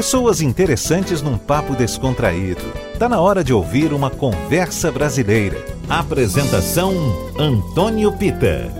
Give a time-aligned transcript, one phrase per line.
[0.00, 2.62] Pessoas interessantes num papo descontraído.
[2.98, 5.62] Tá na hora de ouvir uma conversa brasileira.
[5.90, 6.94] Apresentação
[7.38, 8.72] Antônio Pita.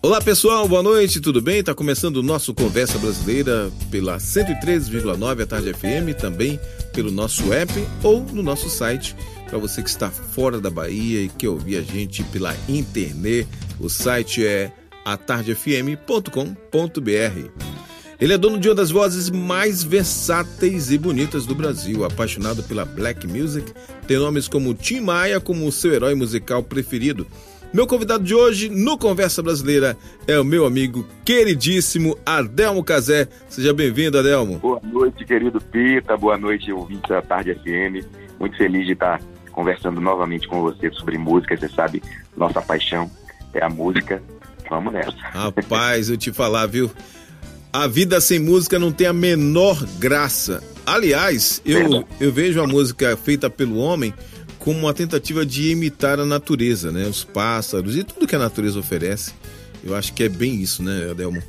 [0.00, 1.60] Olá pessoal, boa noite, tudo bem?
[1.60, 6.60] Tá começando o nosso Conversa Brasileira pela 103,9 à tarde FM, também
[6.92, 7.72] pelo nosso app
[8.04, 9.16] ou no nosso site.
[9.50, 13.48] Para você que está fora da Bahia e quer ouvir a gente pela internet,
[13.80, 14.70] o site é
[15.04, 17.85] atardefm.com.br.
[18.18, 22.82] Ele é dono de uma das vozes mais versáteis e bonitas do Brasil, apaixonado pela
[22.82, 23.70] black music,
[24.08, 27.26] tem nomes como Tim Maia como seu herói musical preferido.
[27.74, 33.28] Meu convidado de hoje no Conversa Brasileira é o meu amigo queridíssimo Adelmo Cazé.
[33.50, 34.60] Seja bem-vindo, Adelmo.
[34.60, 36.16] Boa noite, querido Pita.
[36.16, 38.06] Boa noite, ouvinte da Tarde FM.
[38.40, 39.20] Muito feliz de estar
[39.52, 41.54] conversando novamente com você sobre música.
[41.54, 42.02] Você sabe,
[42.34, 43.10] nossa paixão
[43.52, 44.22] é a música.
[44.70, 45.16] Vamos nessa.
[45.18, 46.90] Rapaz, eu te falar, viu?
[47.76, 50.64] A vida sem música não tem a menor graça.
[50.86, 54.14] Aliás, eu, eu vejo a música feita pelo homem
[54.58, 57.02] como uma tentativa de imitar a natureza, né?
[57.02, 59.34] Os pássaros e tudo que a natureza oferece.
[59.84, 61.42] Eu acho que é bem isso, né, Adelmo?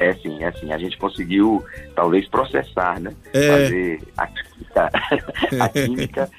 [0.00, 0.72] É sim, é sim.
[0.72, 1.62] A gente conseguiu
[1.94, 3.12] talvez processar, né?
[3.34, 3.48] É.
[3.48, 4.90] Fazer a química,
[5.60, 6.30] a química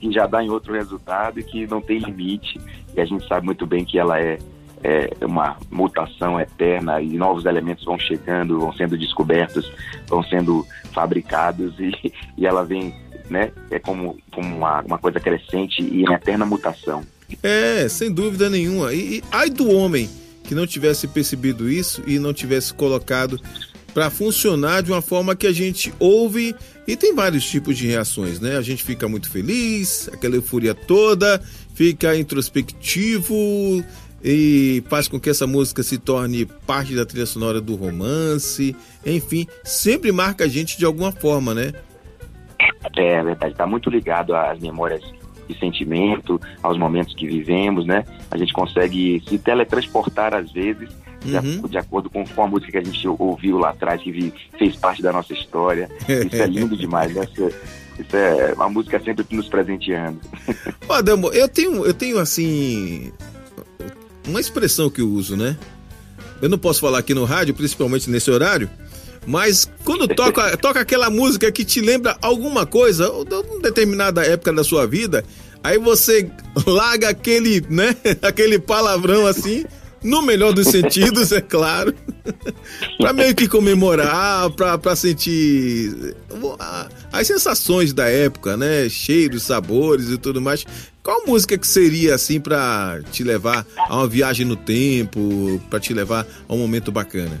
[0.00, 2.58] que já dá em outro resultado e que não tem limite.
[2.96, 4.38] E a gente sabe muito bem que ela é
[4.86, 9.68] é uma mutação eterna e novos elementos vão chegando, vão sendo descobertos,
[10.06, 12.94] vão sendo fabricados e, e ela vem,
[13.28, 17.02] né, é como, como uma, uma coisa crescente e em eterna mutação.
[17.42, 18.92] É, sem dúvida nenhuma.
[18.92, 20.08] E, e ai do homem
[20.44, 23.40] que não tivesse percebido isso e não tivesse colocado
[23.92, 26.54] para funcionar de uma forma que a gente ouve
[26.86, 28.56] e tem vários tipos de reações, né?
[28.56, 31.42] A gente fica muito feliz, aquela euforia toda,
[31.74, 33.82] fica introspectivo,
[34.22, 39.46] e faz com que essa música se torne parte da trilha sonora do romance, enfim,
[39.62, 41.72] sempre marca a gente de alguma forma, né?
[42.96, 45.02] É, é verdade, está muito ligado às memórias
[45.48, 48.04] de sentimento, aos momentos que vivemos, né?
[48.30, 50.90] A gente consegue se teletransportar às vezes
[51.24, 51.62] uhum.
[51.62, 54.32] de, de, acordo com, com a música que a gente ouviu lá atrás, que vi,
[54.58, 55.88] fez parte da nossa história.
[56.08, 57.26] Isso é lindo demais, né?
[57.30, 57.48] Isso,
[57.98, 60.20] isso é uma música sempre nos presenteando.
[60.88, 63.12] Adamo, eu tenho, eu tenho assim
[64.26, 65.56] uma expressão que eu uso, né?
[66.40, 68.68] Eu não posso falar aqui no rádio, principalmente nesse horário,
[69.26, 74.24] mas quando toca, toca aquela música que te lembra alguma coisa, ou de uma determinada
[74.24, 75.24] época da sua vida,
[75.62, 76.30] aí você
[76.66, 79.64] larga aquele, né, aquele palavrão assim,
[80.02, 81.94] no melhor dos sentidos, é claro,
[82.98, 86.14] para meio que comemorar, para sentir
[87.12, 90.64] as sensações da época, né, cheiros, sabores e tudo mais.
[91.06, 95.20] Qual música que seria assim para te levar a uma viagem no tempo,
[95.70, 97.40] para te levar a um momento bacana?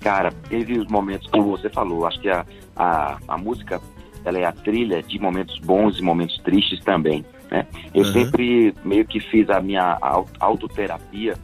[0.00, 2.44] Cara, teve os momentos como você falou, acho que a,
[2.74, 3.80] a, a música
[4.24, 7.64] ela é a trilha de momentos bons e momentos tristes também, né?
[7.94, 8.12] Eu uhum.
[8.12, 9.96] sempre meio que fiz a minha
[10.40, 11.36] autoterapia,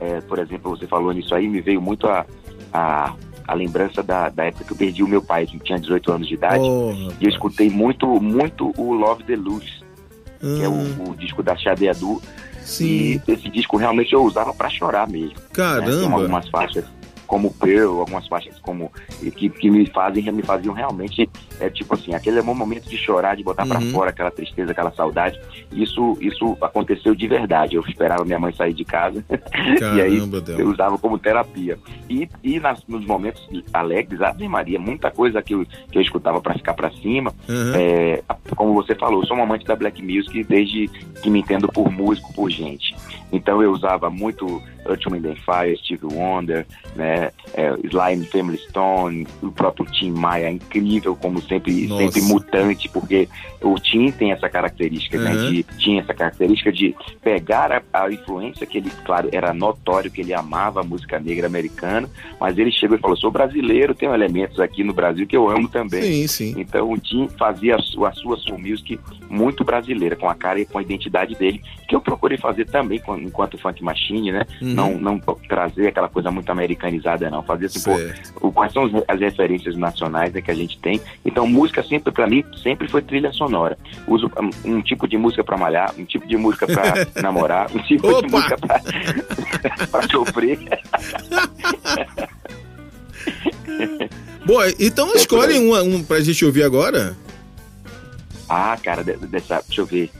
[0.00, 2.24] é, por exemplo, você falou nisso aí, me veio muito a,
[2.72, 3.14] a
[3.46, 6.28] a lembrança da, da época que eu perdi o meu pai, que tinha 18 anos
[6.28, 6.62] de idade.
[6.62, 9.24] Oh, e eu escutei muito, muito o Love
[10.40, 11.10] Deluxe, que é o, hum.
[11.10, 12.20] o, disco da Xadeadu.
[12.62, 12.84] Sim.
[12.84, 15.36] E esse disco realmente eu usava para chorar mesmo.
[15.52, 15.90] Caramba!
[15.90, 16.00] Né?
[16.02, 16.84] Tem algumas faixas
[17.30, 18.90] como Pearl, algumas faixas como
[19.36, 21.30] que, que me fazem, me faziam realmente
[21.60, 23.68] é tipo assim, aquele é um momento de chorar, de botar uhum.
[23.68, 25.40] para fora aquela tristeza, aquela saudade.
[25.70, 27.76] Isso isso aconteceu de verdade.
[27.76, 29.24] Eu esperava minha mãe sair de casa
[29.78, 30.58] Caramba, e aí Deus.
[30.58, 31.78] eu usava como terapia.
[32.08, 36.40] E, e nas, nos momentos alegres, Ave Maria, muita coisa que eu, que eu escutava
[36.40, 37.32] para ficar para cima.
[37.48, 37.72] Uhum.
[37.76, 38.22] É,
[38.56, 40.88] como você falou, sou um amante da black music desde
[41.22, 42.96] que me entendo por músico, por gente.
[43.32, 44.62] Então eu usava muito
[45.10, 50.50] Wind and Fire, Steve Wonder, né, é, Slime Family Stone, o próprio Tim Maia, é
[50.50, 53.28] incrível, como sempre, sempre mutante, porque
[53.60, 55.24] o Tim tem essa característica, uhum.
[55.24, 60.10] né, de, tinha essa característica de pegar a, a, influência que ele, claro, era notório
[60.10, 62.08] que ele amava a música negra americana,
[62.40, 65.68] mas ele chegou e falou, sou brasileiro, tenho elementos aqui no Brasil que eu amo
[65.68, 66.02] também.
[66.02, 66.54] Sim, sim.
[66.56, 68.98] Então o Tim fazia a sua, a sua soul music
[69.30, 73.00] muito brasileira, com a cara e com a identidade dele, que eu procurei fazer também
[73.18, 74.74] enquanto funk machine, né, uhum.
[74.74, 75.18] não, não
[75.48, 77.42] trazer aquela coisa muito americanizada, não.
[77.42, 81.00] Fazer assim, pô, quais são as referências nacionais né, que a gente tem.
[81.24, 83.78] Então, música sempre, para mim, sempre foi trilha sonora.
[84.06, 84.30] Uso
[84.64, 88.08] um, um tipo de música para malhar, um tipo de música para namorar, um tipo
[88.08, 88.26] Opa!
[88.26, 90.58] de música para sofrer.
[94.44, 97.16] Boa, então escolhe uma, um pra gente ouvir agora.
[98.50, 100.10] Ah, cara, dessa, deixa eu ver.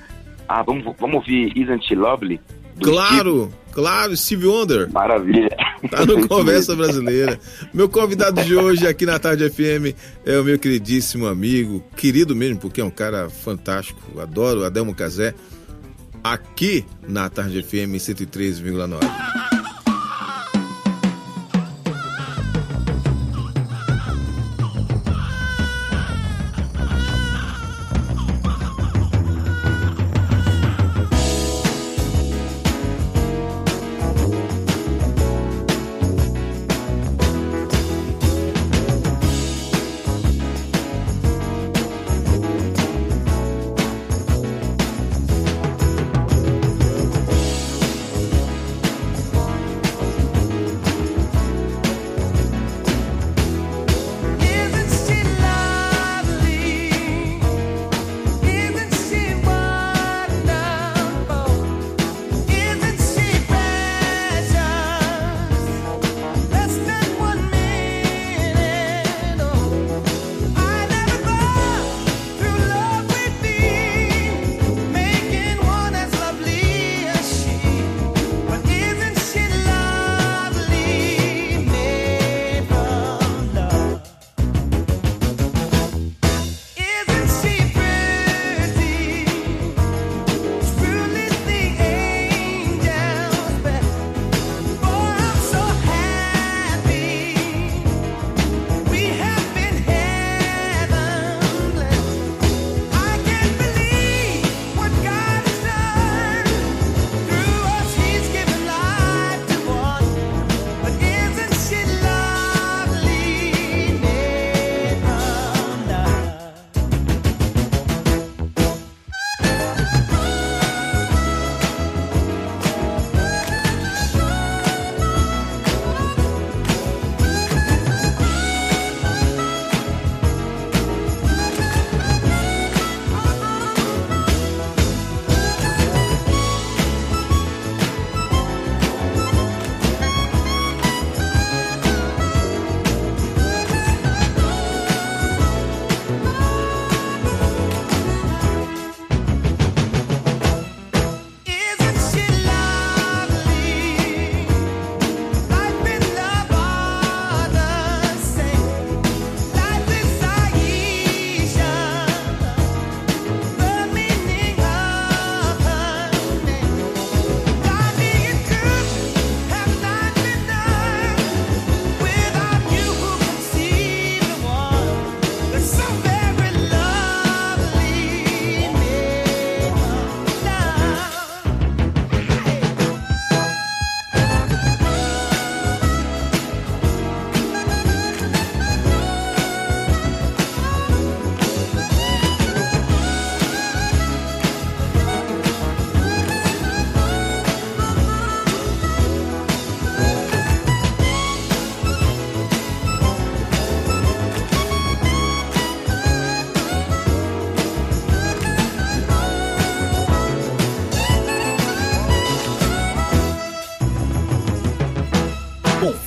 [0.48, 2.40] Ah, vamos, vamos ouvir Isn't She Lovely?
[2.80, 3.52] Claro!
[3.72, 4.90] Claro, Steve Wonder.
[4.90, 5.56] Maravilha.
[5.90, 7.38] Tá no Conversa Brasileira.
[7.72, 12.58] Meu convidado de hoje aqui na Tarde FM é o meu queridíssimo amigo, querido mesmo,
[12.58, 14.20] porque é um cara fantástico.
[14.20, 15.34] Adoro Adelmo Casé.
[16.22, 19.49] Aqui na Tarde FM 103,9.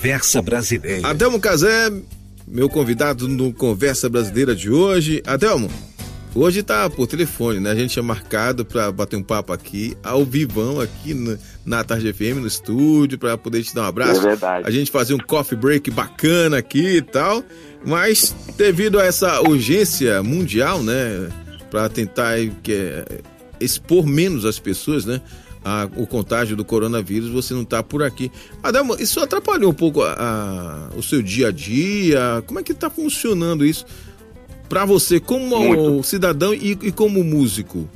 [0.04, 1.08] Conversa Brasileira.
[1.08, 1.90] Adelmo Casé,
[2.46, 5.24] meu convidado no Conversa Brasileira de hoje.
[5.26, 5.72] Adelmo,
[6.36, 7.72] hoje tá por telefone, né?
[7.72, 12.12] A gente tinha marcado para bater um papo aqui, ao vivão, aqui no, na Tarde
[12.12, 14.20] FM, no estúdio, para poder te dar um abraço.
[14.20, 14.68] É verdade.
[14.68, 17.42] A gente fazer um coffee break bacana aqui e tal.
[17.86, 21.30] Mas devido a essa urgência mundial, né?
[21.72, 23.06] Para tentar que, é,
[23.58, 25.22] expor menos as pessoas, né?
[25.64, 28.32] A, o contágio do coronavírus, você não está por aqui.
[28.62, 30.14] Adamo, isso atrapalhou um pouco a,
[30.94, 32.44] a, o seu dia a dia?
[32.46, 33.86] Como é que está funcionando isso
[34.68, 36.04] para você como muito.
[36.04, 37.88] cidadão e, e, como músico?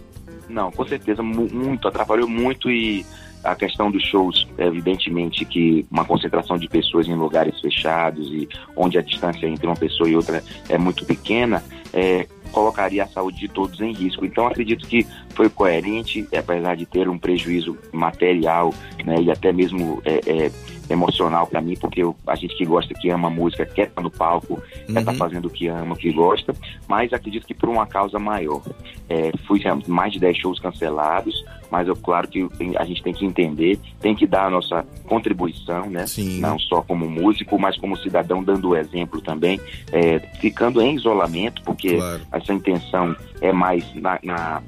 [0.48, 3.06] Não, com certeza, muito, atrapalhou muito e
[3.44, 8.98] a questão dos shows, evidentemente que uma concentração de pessoas em lugares fechados e onde
[8.98, 13.48] a distância entre uma pessoa e outra é muito pequena, é, colocaria a saúde de
[13.48, 14.26] todos em risco.
[14.26, 18.74] Então, acredito que foi coerente, apesar de ter um prejuízo material
[19.06, 20.52] né, e até mesmo é, é,
[20.90, 24.12] emocional para mim, porque eu, a gente que gosta, que ama música, quer estar no
[24.12, 24.94] palco, uhum.
[24.94, 26.54] quer estar fazendo o que ama, o que gosta,
[26.88, 28.62] mas acredito que por uma causa maior.
[29.10, 33.26] É, fui mais de 10 shows cancelados, mas é claro que a gente tem que
[33.26, 36.06] entender, tem que dar a nossa contribuição, né?
[36.08, 36.40] Sim.
[36.40, 39.60] Não só como músico, mas como cidadão, dando o exemplo também,
[39.92, 42.22] é, ficando em isolamento, porque claro.
[42.32, 44.62] essa intenção é mais na, na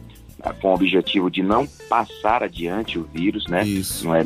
[0.61, 3.63] com o objetivo de não passar adiante o vírus, né?
[3.63, 4.05] Isso.
[4.05, 4.23] Não é,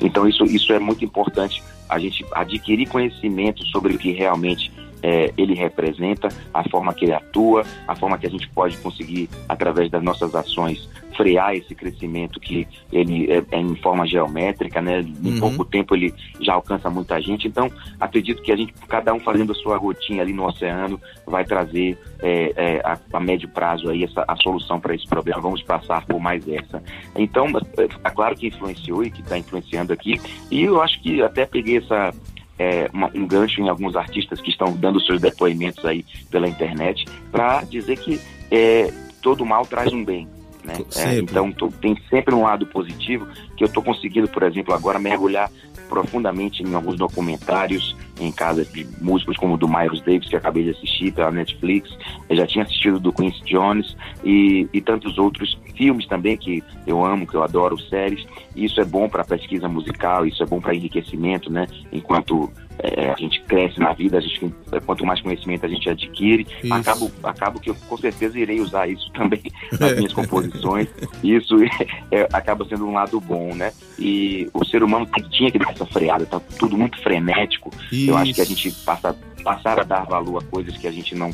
[0.00, 4.70] então isso, isso é muito importante a gente adquirir conhecimento sobre o que realmente
[5.02, 9.28] é, ele representa, a forma que ele atua, a forma que a gente pode conseguir,
[9.48, 10.88] através das nossas ações,
[11.18, 15.00] frear esse crescimento que ele é, é em forma geométrica, né?
[15.00, 15.40] Em Uhum.
[15.40, 17.48] pouco tempo ele já alcança muita gente.
[17.48, 17.68] Então,
[18.00, 21.98] acredito que a gente, cada um fazendo a sua rotinha ali no oceano, vai trazer
[22.22, 25.40] é, é, a, a médio prazo aí essa, a solução para esse problema.
[25.40, 26.80] Vamos passar por mais essa.
[27.16, 27.46] Então,
[27.76, 30.20] é, é claro que influenciou e que está influenciando aqui.
[30.50, 32.14] E eu acho que até peguei essa
[32.60, 37.04] é, uma- um gancho em alguns artistas que estão dando seus depoimentos aí pela internet
[37.32, 38.20] para dizer que
[38.50, 40.26] é, todo mal traz um bem.
[40.68, 40.74] Né?
[40.96, 44.98] É, então tô- tem sempre um lado positivo que eu estou conseguindo, por exemplo, agora
[44.98, 45.50] mergulhar
[45.88, 50.64] profundamente em alguns documentários em casa de músicos como o do Miles Davis que acabei
[50.64, 51.90] de assistir pela Netflix.
[52.28, 57.04] Eu já tinha assistido do Quincy Jones e, e tantos outros filmes também que eu
[57.04, 58.26] amo, que eu adoro, séries.
[58.54, 61.66] Isso é bom para pesquisa musical, isso é bom para enriquecimento, né?
[61.92, 64.52] Enquanto é, a gente cresce na vida, a gente,
[64.84, 66.74] quanto mais conhecimento a gente adquire, Isso.
[66.74, 69.42] acabo, acabo que eu com certeza irei usar isso também
[69.78, 70.88] nas minhas composições.
[71.22, 71.56] Isso
[72.10, 73.72] é, acaba sendo um lado bom, né?
[73.98, 77.70] E o ser humano tinha que dar essa freada, tá tudo muito frenético.
[77.92, 78.54] Eu acho que a Isso.
[78.54, 81.30] gente passa, passar a dar valor a coisas que a gente não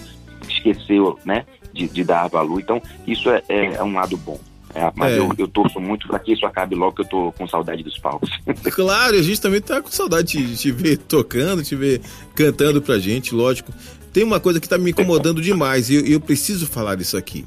[0.48, 1.44] esqueceu, né?
[1.74, 2.60] De, de dar valor.
[2.60, 4.38] Então, isso é, é- é um lado bom.
[4.74, 5.18] É, mas É.
[5.18, 7.98] eu, eu torço muito para que isso acabe logo, que eu tô com saudade dos
[7.98, 8.30] palcos.
[8.74, 12.00] Claro, a gente também tá com saudade de te ver tocando, te ver
[12.34, 13.72] cantando pra gente, lógico.
[14.12, 17.44] Tem uma coisa que tá me incomodando demais e eu, eu preciso falar isso aqui.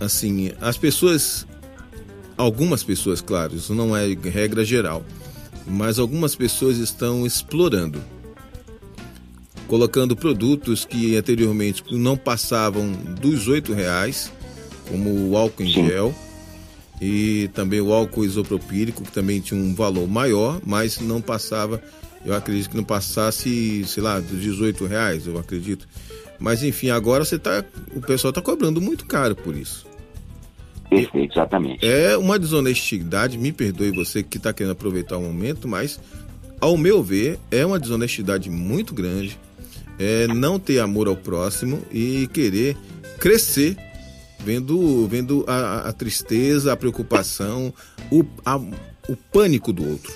[0.00, 1.44] Assim, as pessoas,
[2.36, 5.04] algumas pessoas, claro, isso não é regra geral,
[5.66, 8.00] mas algumas pessoas estão explorando,
[9.68, 14.32] colocando produtos que anteriormente não passavam dos oito reais,
[14.88, 16.14] como o álcool em gel
[17.00, 21.80] e também o álcool isopropílico, que também tinha um valor maior, mas não passava,
[22.24, 25.86] eu acredito que não passasse, sei lá, dos 18 reais, eu acredito.
[26.40, 29.86] Mas enfim, agora você tá, o pessoal está cobrando muito caro por isso.
[30.88, 31.86] Perfeito, exatamente.
[31.86, 36.00] É uma desonestidade, me perdoe você que está querendo aproveitar o momento, mas
[36.60, 39.38] ao meu ver é uma desonestidade muito grande,
[39.98, 42.76] é não ter amor ao próximo e querer
[43.18, 43.76] crescer
[44.40, 47.72] vendo, vendo a, a- tristeza, a preocupação,
[48.10, 50.12] o, a- o pânico do outro.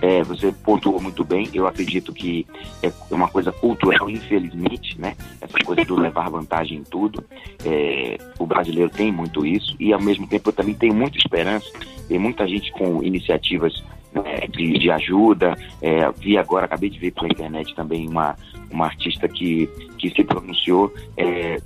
[0.00, 1.48] É, você pontuou muito bem.
[1.52, 2.46] Eu acredito que
[2.82, 5.16] é uma coisa cultural, infelizmente, né?
[5.40, 7.24] Essa coisa do levar vantagem em tudo.
[7.64, 11.66] É, o brasileiro tem muito isso e, ao mesmo tempo, eu também tenho muita esperança.
[12.06, 13.82] Tem muita gente com iniciativas
[14.22, 15.54] né, de, de ajuda.
[15.80, 18.36] É, vi agora, acabei de ver pela internet também uma,
[18.70, 20.92] uma artista que, que se pronunciou.
[21.16, 21.58] é,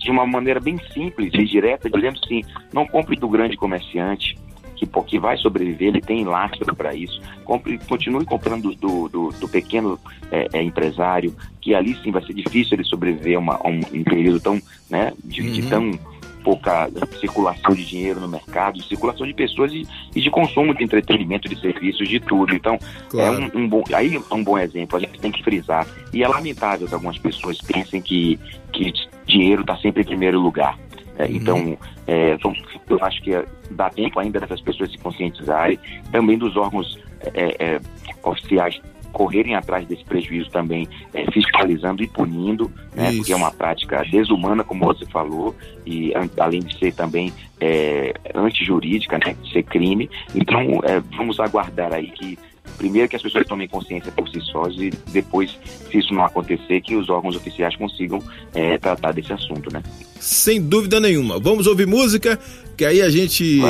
[0.00, 2.42] de uma maneira bem simples e direta, dizendo assim:
[2.72, 4.36] não compre do grande comerciante,
[4.76, 7.20] que, que vai sobreviver, ele tem lastro para isso.
[7.44, 9.98] Compre, continue comprando do, do, do pequeno
[10.30, 13.80] é, é, empresário, que ali sim vai ser difícil ele sobreviver a, uma, a um,
[13.92, 15.68] um período tão, né, de, de Uhum.
[15.68, 16.13] tão
[16.44, 21.48] pouca circulação de dinheiro no mercado, circulação de pessoas e, e de consumo de entretenimento,
[21.48, 22.54] de serviços, de tudo.
[22.54, 23.34] Então, Claro.
[23.34, 25.86] é um, um bom, aí é um bom exemplo, a gente tem que frisar.
[26.12, 28.38] E é lamentável que algumas pessoas pensem que,
[28.72, 28.92] que
[29.26, 30.78] dinheiro está sempre em primeiro lugar.
[31.18, 31.30] É, Uhum.
[31.30, 32.52] Então, é, são-
[32.90, 35.78] eu acho que é- dá tempo ainda dessas pessoas se conscientizarem,
[36.12, 36.98] também dos órgãos
[37.32, 37.80] é, é,
[38.22, 38.78] oficiais
[39.14, 44.64] correrem atrás desse prejuízo também, é, fiscalizando e punindo, né, porque é uma prática desumana,
[44.64, 45.54] como você falou,
[45.86, 50.10] e além de ser também é, antijurídica, né, de ser crime.
[50.34, 52.36] Então, é, vamos aguardar aí que
[52.76, 55.56] primeiro que as pessoas tomem consciência por si sós e depois,
[55.90, 59.82] se isso não acontecer, que os órgãos oficiais consigam é, tratar desse assunto, né?
[60.18, 61.38] Sem dúvida nenhuma.
[61.38, 62.38] Vamos ouvir música,
[62.76, 63.60] que aí a gente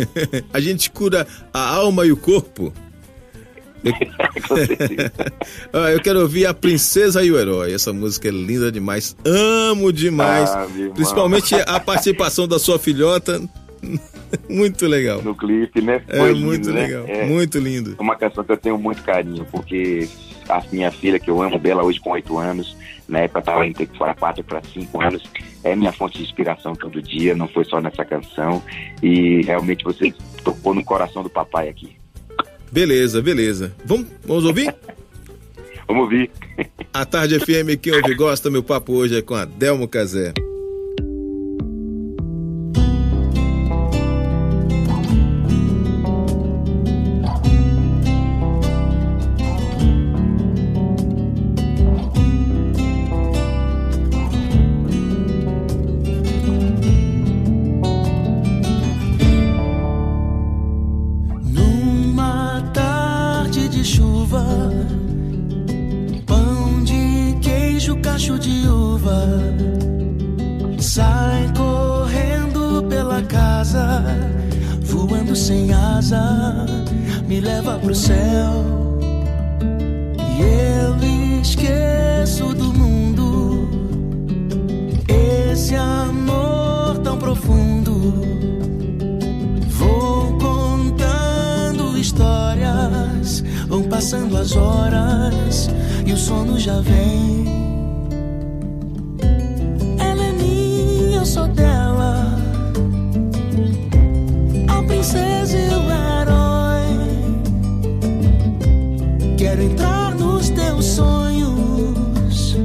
[0.52, 2.72] a gente cura a alma e o corpo.
[4.48, 5.12] Com certeza.
[5.72, 7.72] Ah, eu quero ouvir a Princesa e o Herói.
[7.72, 9.16] Essa música é linda demais.
[9.24, 10.50] Amo demais.
[10.50, 10.66] Ah.
[10.94, 13.40] Principalmente a participação da sua filhota.
[14.48, 15.22] muito legal.
[15.22, 16.02] no clipe, né?
[16.08, 16.80] É Foi lindo, muito né?
[16.86, 17.04] legal.
[17.06, 17.96] É Muito lindo.
[17.98, 20.08] uma canção que eu tenho muito carinho, porque
[20.48, 22.76] a minha filha, que eu amo dela hoje com oito anos,
[23.06, 25.22] pra estar indo para quatro para cinco anos,
[25.62, 28.62] é minha fonte de inspiração todo dia, não foi só nessa canção.
[29.02, 30.12] E realmente você
[30.42, 31.96] tocou no coração do papai aqui.
[32.70, 33.72] Beleza, beleza.
[33.84, 34.74] Vamos, vamos ouvir?
[35.86, 36.30] Vamos ouvir.
[36.92, 40.32] A Tarde FM, quem ouve gosta, meu papo hoje é com a Delmo Cazé.
[94.04, 95.70] Passando as horas
[96.04, 97.46] e o sono já vem.
[99.98, 102.26] Ela é minha, eu sou dela.
[104.68, 106.84] A princesa e o herói.
[109.38, 112.58] Quero entrar nos teus sonhos.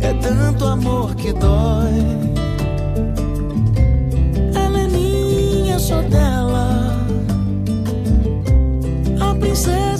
[0.00, 2.25] É tanto amor que dói.
[9.56, 9.95] A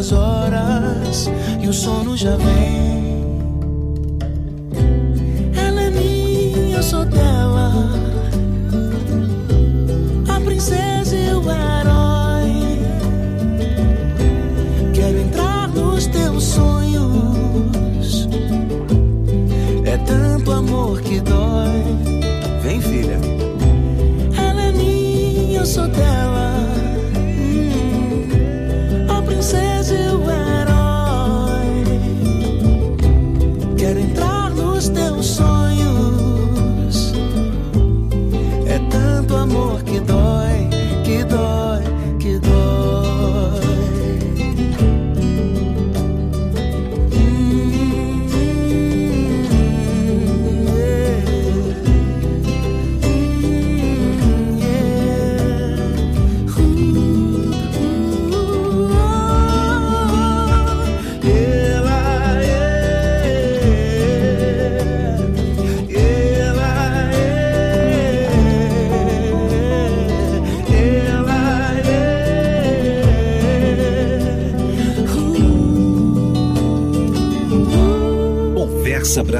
[0.00, 2.89] as horas e o sono já vem.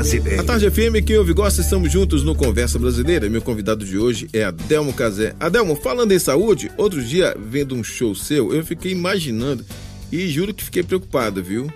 [0.00, 0.40] Conversa Brasileira.
[0.40, 3.28] A Tarde FM, quem ouve gosta, estamos juntos no Conversa Brasileira.
[3.28, 5.34] Meu convidado de hoje é Adelmo Cazé.
[5.38, 9.64] Adelmo, falando em saúde, outro dia, vendo um show seu, eu fiquei imaginando
[10.10, 11.70] e juro que fiquei preocupado, viu?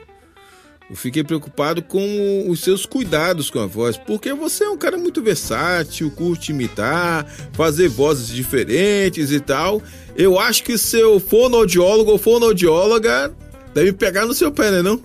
[0.89, 4.97] Eu fiquei preocupado com os seus cuidados com a voz, porque você é um cara
[4.97, 9.83] muito versátil, curte imitar, fazer vozes diferentes e tal.
[10.17, 13.35] Eu acho que seu fonoaudiólogo ou fonoaudióloga
[13.75, 15.01] deve pegar no seu pé, né não?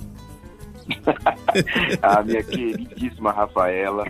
[2.01, 4.05] a minha queridíssima Rafaela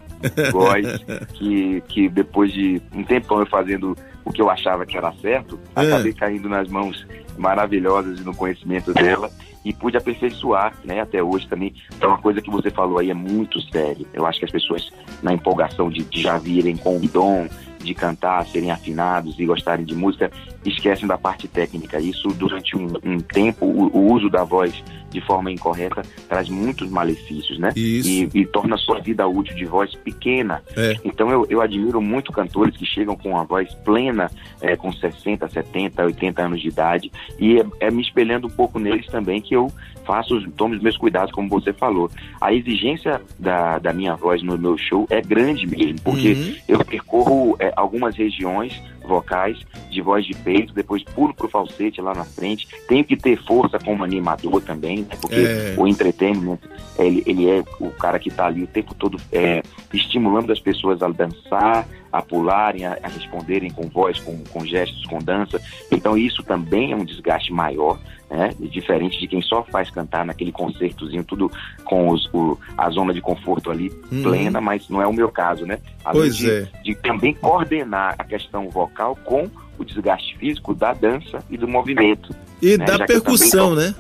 [0.52, 0.88] Góes,
[1.34, 5.60] que, que depois de um tempão eu fazendo o que eu achava que era certo,
[5.76, 5.82] É.
[5.82, 7.06] acabei caindo nas mãos
[7.38, 9.32] maravilhosas e no conhecimento dela
[9.64, 11.74] e pude aperfeiçoar, né, até hoje também.
[11.96, 14.06] Então, uma coisa que você falou aí é muito sério.
[14.14, 14.90] Eu acho que as pessoas,
[15.22, 17.48] na empolgação de, de já virem com o dom
[17.80, 20.32] de cantar, serem afinados e gostarem de música,
[20.66, 22.00] esquecem da parte técnica.
[22.00, 26.90] Isso, durante um, um tempo, o, o uso da voz de forma incorreta traz muitos
[26.90, 27.72] malefícios, né?
[27.76, 30.62] E, e torna a sua vida útil de voz pequena.
[30.76, 30.96] É.
[31.04, 34.30] Então eu, eu admiro muito cantores que chegam com uma voz plena,
[34.62, 38.80] é, com 60, 70, 80 anos de idade, e é, é me espelhando um pouco
[38.80, 39.72] neles também que eu
[40.10, 42.10] faço, tomo os meus cuidados, como você falou.
[42.42, 46.56] A exigência da, da minha voz no meu show é grande mesmo, porque Uhum.
[46.68, 49.58] eu percorro é, algumas regiões vocais
[49.90, 52.68] de voz de peito, depois pulo pro falsete lá na frente.
[52.88, 55.16] Tenho que ter força como animador também, né?
[55.22, 55.76] porque É.
[55.78, 56.68] o entretenimento,
[56.98, 59.62] ele, ele é o cara que está ali o tempo todo é,
[59.94, 65.06] estimulando as pessoas a dançar, a pularem, a, a responderem com voz, com, com gestos,
[65.06, 65.62] com dança.
[65.92, 68.50] Então isso também é um desgaste maior, né?
[68.60, 71.52] Diferente de quem só faz cantar naquele concertozinho, tudo
[71.84, 74.24] com os, o, a zona de conforto ali uhum.
[74.24, 75.80] plena, mas não é o meu caso, né?
[76.04, 76.68] Além pois de, é.
[76.84, 82.36] de também coordenar a questão vocal com o desgaste físico da dança e do movimento.
[82.62, 82.86] E né?
[82.86, 83.96] da Já percussão, né?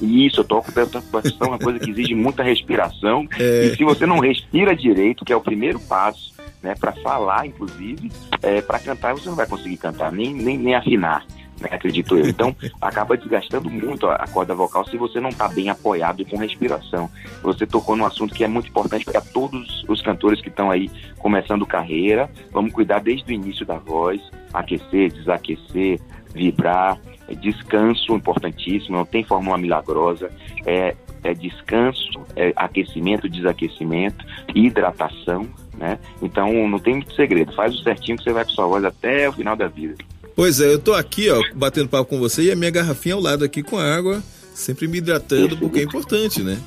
[0.00, 3.26] Isso, eu toco percussão, é uma coisa que exige muita respiração.
[3.38, 3.66] É.
[3.66, 8.10] E se você não respira direito, que é o primeiro passo, né, para falar, inclusive,
[8.42, 11.24] é, para cantar, você não vai conseguir cantar, nem, nem, nem afinar.
[11.60, 12.28] Né, acredito eu.
[12.28, 17.10] Então, acaba desgastando muito a, corda vocal se você não está bem apoiado com respiração.
[17.42, 20.90] Você tocou num assunto que é muito importante para todos os cantores que estão aí
[21.18, 22.30] começando carreira.
[22.52, 24.20] Vamos cuidar desde o início da voz,
[24.52, 26.00] aquecer, desaquecer,
[26.34, 30.30] vibrar, é descanso importantíssimo, não tem fórmula milagrosa,
[30.64, 35.98] é, é descanso, é aquecimento, desaquecimento, hidratação, né?
[36.20, 39.28] Então não tem muito segredo, faz o certinho que você vai com sua voz até
[39.28, 39.96] o final da vida.
[40.34, 43.20] Pois é, eu tô aqui, ó, batendo papo com você e a minha garrafinha ao
[43.20, 44.22] lado aqui com água,
[44.54, 46.58] sempre me hidratando, Isso, porque é importante, né?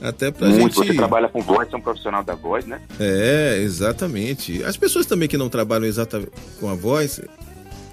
[0.00, 0.88] Até pra Muito, gente...
[0.88, 2.80] você trabalha com voz, é um profissional da voz, né?
[3.00, 4.62] É, exatamente.
[4.62, 7.20] As pessoas também que não trabalham exatamente com a voz,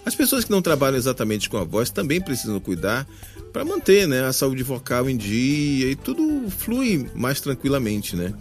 [0.06, 3.08] as pessoas que não trabalham exatamente com a voz também precisam cuidar
[3.52, 8.34] para manter né, a saúde vocal em dia e tudo flui mais tranquilamente, né?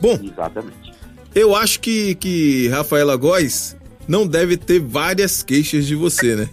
[0.00, 0.92] Bom, exatamente.
[1.34, 3.76] Eu acho que, que Rafaela Góes
[4.08, 6.48] não deve ter várias queixas de você, né?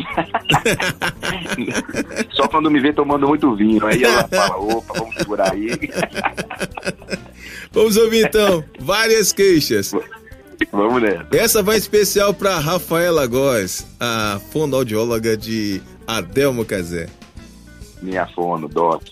[2.32, 5.70] Só quando me vê tomando muito vinho, aí ela fala, opa, vamos segurar aí.
[7.72, 9.94] vamos ouvir então, várias queixas.
[10.72, 11.26] Vamos nessa.
[11.32, 17.08] Essa vai especial para Rafaela Góes, a fonoaudióloga de Adelmo Casé.
[18.02, 19.02] Minha fono, Doc.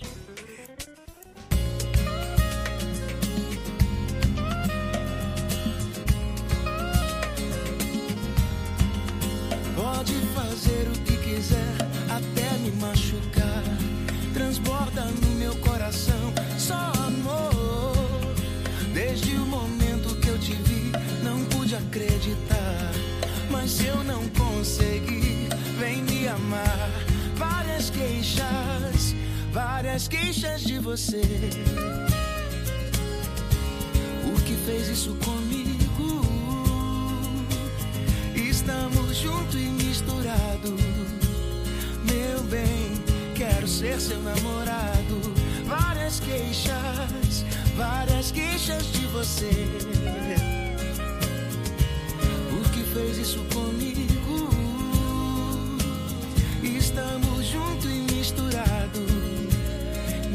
[29.99, 31.23] Várias queixas de você.
[34.23, 36.23] Por que fez isso comigo?
[38.37, 40.81] Estamos juntos e misturados.
[42.05, 43.03] Meu bem,
[43.35, 45.21] quero ser seu namorado.
[45.67, 47.45] Várias queixas,
[47.77, 49.51] várias queixas de você.
[52.51, 54.49] Por que fez isso comigo?
[56.63, 59.18] Estamos juntos e misturados.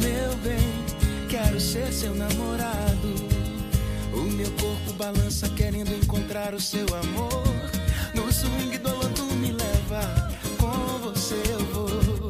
[0.03, 3.15] Meu bem, quero ser seu namorado.
[4.13, 7.43] O meu corpo balança querendo encontrar o seu amor.
[8.13, 12.29] No swing do loto me leva, com você eu vou.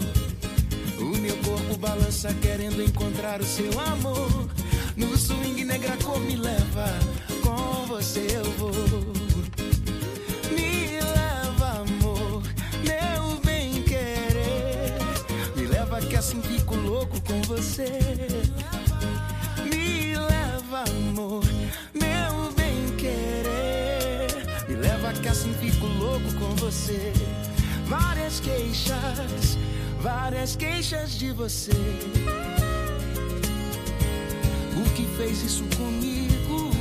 [0.99, 4.47] O meu corpo balança querendo encontrar o seu amor.
[4.95, 6.85] No swing negra cor me leva,
[7.41, 9.22] com você eu vou.
[17.33, 17.89] Com você.
[19.63, 21.43] Me leva, amor,
[21.93, 24.45] meu bem querer.
[24.67, 27.11] Me leva que assim fico louco com você.
[27.87, 29.57] Várias queixas,
[29.99, 31.71] várias queixas de você.
[34.75, 36.71] Por que fez isso comigo?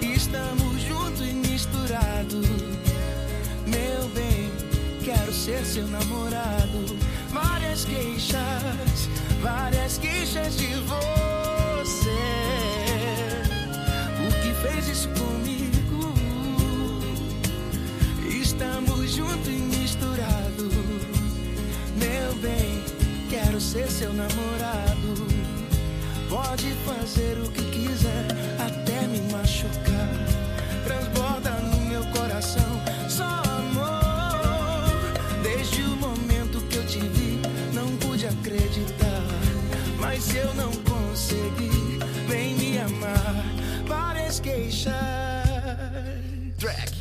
[0.00, 2.46] Estamos juntos e misturados.
[3.66, 4.50] Meu bem,
[5.04, 7.07] quero ser seu namorado.
[7.32, 9.08] Várias queixas,
[9.42, 12.08] várias queixas de você.
[14.16, 16.14] Por que fez isso comigo?
[18.28, 20.72] Estamos juntos e misturados.
[21.96, 22.82] Meu bem,
[23.28, 25.28] quero ser seu namorado.
[26.28, 28.26] Pode fazer o que quiser,
[28.58, 30.08] até me machucar.
[30.84, 33.47] Transborda no meu coração, só
[44.48, 44.94] Queixas.
[46.58, 46.92] Track.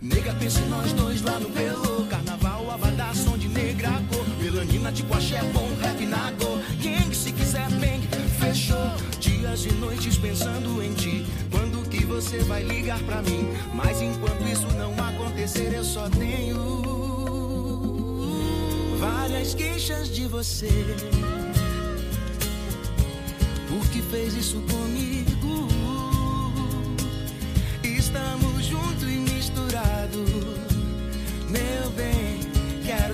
[0.00, 2.06] Nega, pensa em nós dois lá no Pelô.
[2.08, 4.24] Carnaval, abadá, som de negra cor.
[4.40, 6.58] Melanina de guaxé, bom rap na dor.
[6.80, 8.00] Quem se quiser, bem,
[8.40, 8.90] fechou.
[9.20, 11.26] Dias e noites pensando em ti.
[11.50, 13.46] Quando que você vai ligar pra mim?
[13.74, 16.58] Mas enquanto isso não acontecer, eu só tenho
[18.98, 20.70] várias queixas de você.
[23.68, 24.87] Por que fez isso comigo?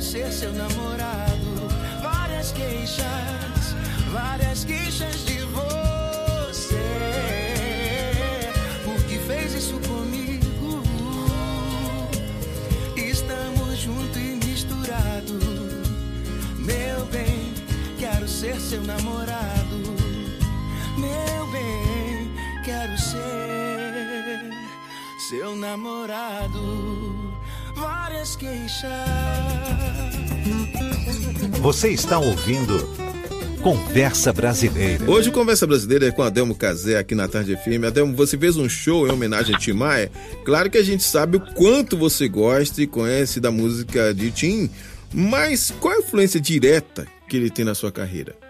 [0.05, 1.69] Seu namorado.
[2.03, 3.75] Várias queixas,
[4.13, 6.75] várias queixas de você.
[8.85, 10.83] Por que fez isso comigo?
[12.97, 15.43] Estamos juntos e misturados.
[16.59, 17.55] Meu bem,
[17.99, 19.79] quero ser seu namorado.
[20.99, 22.31] Meu bem,
[22.63, 24.51] quero ser
[25.29, 27.14] seu namorado.
[27.75, 28.91] Várias queixas.
[31.61, 32.79] Você está ouvindo
[33.63, 35.11] Conversa Brasileira.
[35.11, 37.85] Hoje Conversa Brasileira é com Adelmo Cazé aqui na Tarde FM.
[37.87, 40.11] Adelmo, você fez um show em homenagem a Tim Maia.
[40.45, 44.71] Claro que a gente sabe o quanto você gosta e conhece da música de Tim,
[45.13, 48.44] mas qual a influência direta que ele tem na sua carreira?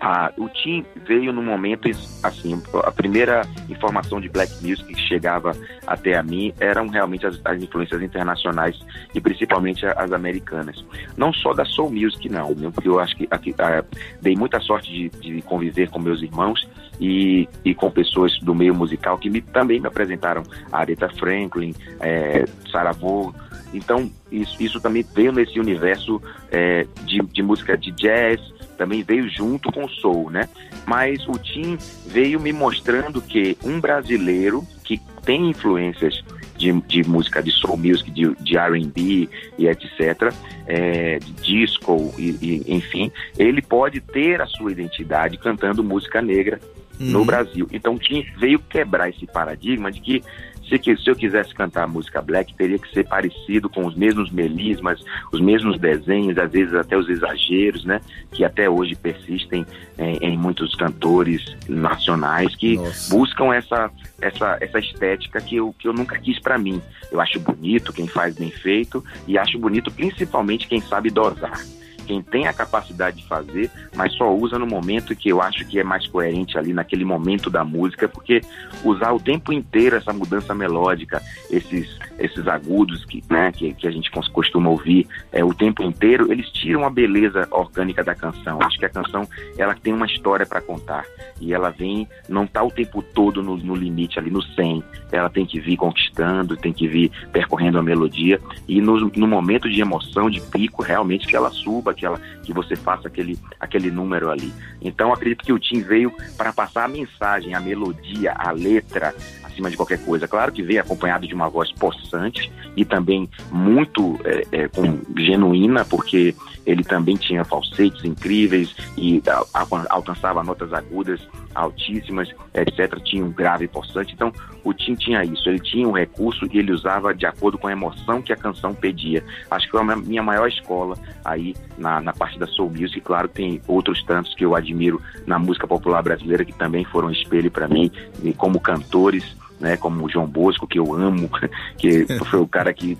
[0.00, 1.88] Ah, o Tim veio no momento,
[2.22, 5.52] assim, a primeira informação de black music que chegava
[5.86, 8.78] até a mim eram realmente as, as influências internacionais
[9.12, 10.84] e principalmente as americanas.
[11.16, 13.84] Não só da soul music, não, porque eu acho que aqui, ah,
[14.22, 16.68] dei muita sorte de, de, conviver com meus irmãos
[17.00, 20.44] e, e com pessoas do meio musical que me, também me apresentaram.
[20.70, 23.32] A Aretha Franklin, é, Sarah Vaughan,
[23.72, 28.40] então, isso, isso também veio nesse universo é, de, de música de jazz,
[28.78, 30.48] também veio junto com o soul, né?
[30.86, 36.24] Mas o Tim veio me mostrando que um brasileiro que tem influências
[36.56, 40.32] de, de música de soul music, de, de R&B e etc,
[40.66, 46.60] é, de disco e, e, enfim, ele pode ter a sua identidade cantando música negra
[46.98, 47.26] no uhum.
[47.26, 47.68] Brasil.
[47.70, 50.22] Então o Tim veio quebrar esse paradigma de que
[50.68, 54.30] se, que, se eu quisesse cantar música black, teria que ser parecido com os mesmos
[54.30, 55.02] melismas,
[55.32, 58.00] os mesmos desenhos, às vezes até os exageros, né?
[58.32, 59.66] Que até hoje persistem
[59.98, 63.14] em, em muitos cantores nacionais que Nossa.
[63.14, 66.80] buscam essa, essa, essa estética que eu, que eu nunca quis para mim.
[67.10, 71.58] Eu acho bonito quem faz bem feito e acho bonito principalmente quem sabe dosar
[72.08, 75.78] quem tem a capacidade de fazer, mas só usa no momento que eu acho que
[75.78, 78.40] é mais coerente ali naquele momento da música, porque
[78.82, 83.90] usar o tempo inteiro essa mudança melódica, esses, esses agudos que, né, que, que a
[83.90, 88.58] gente costuma ouvir é, o tempo inteiro, eles tiram a beleza orgânica da canção.
[88.62, 89.26] Acho que a canção
[89.56, 91.04] ela tem uma história para contar
[91.40, 94.82] e ela vem, não tá o tempo todo no, no limite ali, no 100.
[95.12, 99.68] Ela tem que vir conquistando, tem que vir percorrendo a melodia e no, no momento
[99.68, 104.30] de emoção, de pico, realmente que ela suba, aquela que você faça aquele, aquele número
[104.30, 104.52] ali.
[104.80, 109.14] Então acredito que o Tim veio para passar a mensagem, a melodia, a letra,
[109.58, 110.28] acima de qualquer coisa.
[110.28, 115.84] Claro que veio acompanhado de uma voz possante e também muito é, é, com, genuína,
[115.84, 121.20] porque ele também tinha falsetes incríveis e a, a, alcançava notas agudas
[121.54, 123.00] altíssimas, etc.
[123.02, 124.14] Tinha um grave possante.
[124.14, 125.48] Então, o Tim tinha isso.
[125.48, 128.74] Ele tinha um recurso e ele usava de acordo com a emoção que a canção
[128.74, 129.24] pedia.
[129.50, 133.00] Acho que foi a minha maior escola aí na, na parte da soul music.
[133.00, 137.50] Claro, tem outros tantos que eu admiro na música popular brasileira que também foram espelho
[137.50, 137.90] para mim,
[138.36, 141.30] como cantores né, como o João Bosco, que eu amo,
[141.76, 142.96] que foi o cara que,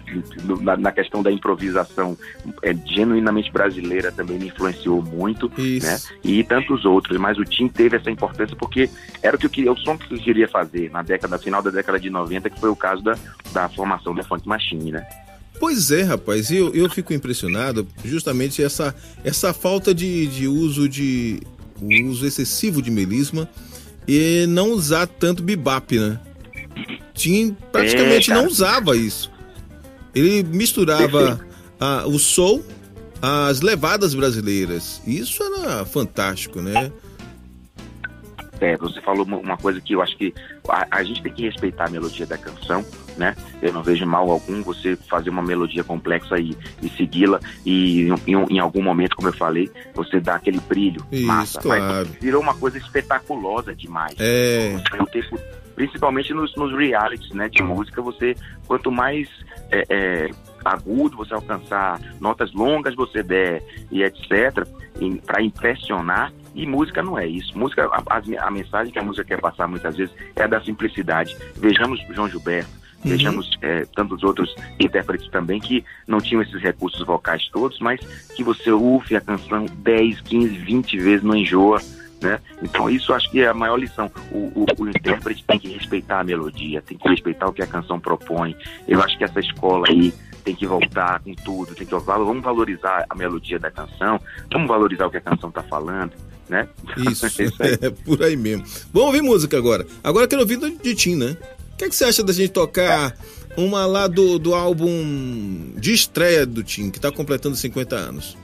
[0.60, 2.16] na, na questão da improvisação
[2.62, 5.86] é, genuinamente brasileira, também me influenciou muito, Isso.
[5.86, 8.88] né, e tantos outros, mas o Tim teve essa importância porque
[9.22, 11.70] era o que eu queria, o som que eu queria fazer na década, final da
[11.70, 13.16] década de 90, que foi o caso da,
[13.52, 15.06] da formação da Funk Machine, né.
[15.58, 18.94] Pois é, rapaz, eu, eu fico impressionado justamente essa,
[19.24, 21.40] essa falta de, de uso de
[22.08, 23.48] uso excessivo de melisma
[24.06, 26.18] e não usar tanto bebop, né?
[27.14, 29.30] Tim praticamente é, não usava isso.
[30.14, 31.40] Ele misturava
[31.78, 32.64] a, o soul
[33.20, 35.02] às levadas brasileiras.
[35.06, 36.92] Isso era fantástico, né?
[38.60, 40.34] É, você falou uma coisa que eu acho que
[40.68, 42.84] a, a, gente tem que respeitar a melodia da canção,
[43.16, 43.36] né?
[43.62, 48.34] Eu não vejo mal algum você fazer uma melodia complexa e, e segui-la e em,
[48.50, 51.60] em, algum momento, como eu falei, você dá aquele brilho, Isso, massa.
[51.60, 52.08] Claro.
[52.10, 54.16] Mas virou uma coisa espetaculosa demais.
[54.18, 54.72] É.
[54.72, 55.38] Você, o tempo
[55.78, 58.34] principalmente nos, nos realities né, de música, você
[58.66, 59.28] quanto mais
[59.70, 60.30] é, é,
[60.64, 64.66] agudo você alcançar, notas longas você der e etc,
[65.24, 67.56] para impressionar, e música não é isso.
[67.56, 71.36] Música, a, a, mensagem que a música quer passar muitas vezes é a da simplicidade.
[71.54, 72.68] Vejamos João Gilberto,
[73.04, 73.10] uhum.
[73.12, 78.00] vejamos é, tantos outros intérpretes também que não tinham esses recursos vocais todos, mas
[78.34, 81.80] que você ouve a canção 10, 15, 20 vezes, não enjoa
[82.22, 82.40] né?
[82.62, 84.10] Então isso acho que é a maior lição.
[84.30, 87.66] O, o, o, intérprete tem que respeitar a melodia, tem que respeitar o que a
[87.66, 88.56] canção propõe.
[88.86, 90.12] Eu acho que essa escola aí
[90.44, 95.06] tem que voltar com tudo, tem que vamos valorizar a melodia da canção, vamos valorizar
[95.06, 96.12] o que a canção está falando,
[96.48, 96.66] né?
[97.10, 98.64] Isso, é, é por aí mesmo.
[98.92, 99.86] Vamos ouvir música agora.
[100.02, 101.36] Agora eu quero ouvir de Tim, né?
[101.74, 103.14] O que, é que você acha da gente tocar
[103.56, 108.36] uma lá do, do álbum de estreia do Tim, que tá completando 50 anos.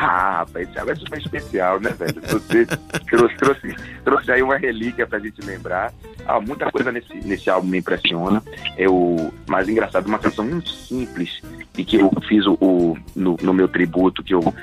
[0.00, 2.14] Ah, rapaz, esse álbum é super especial, né, velho?
[2.22, 2.66] Você
[3.10, 5.92] trouxe, trouxe, trouxe aí uma relíquia pra gente lembrar.
[6.24, 8.40] Ah, muita coisa nesse, nesse álbum me impressiona.
[8.76, 11.42] Eu, mas engraçado, uma canção muito simples
[11.76, 14.54] e que eu fiz o, o no, no meu tributo, que eu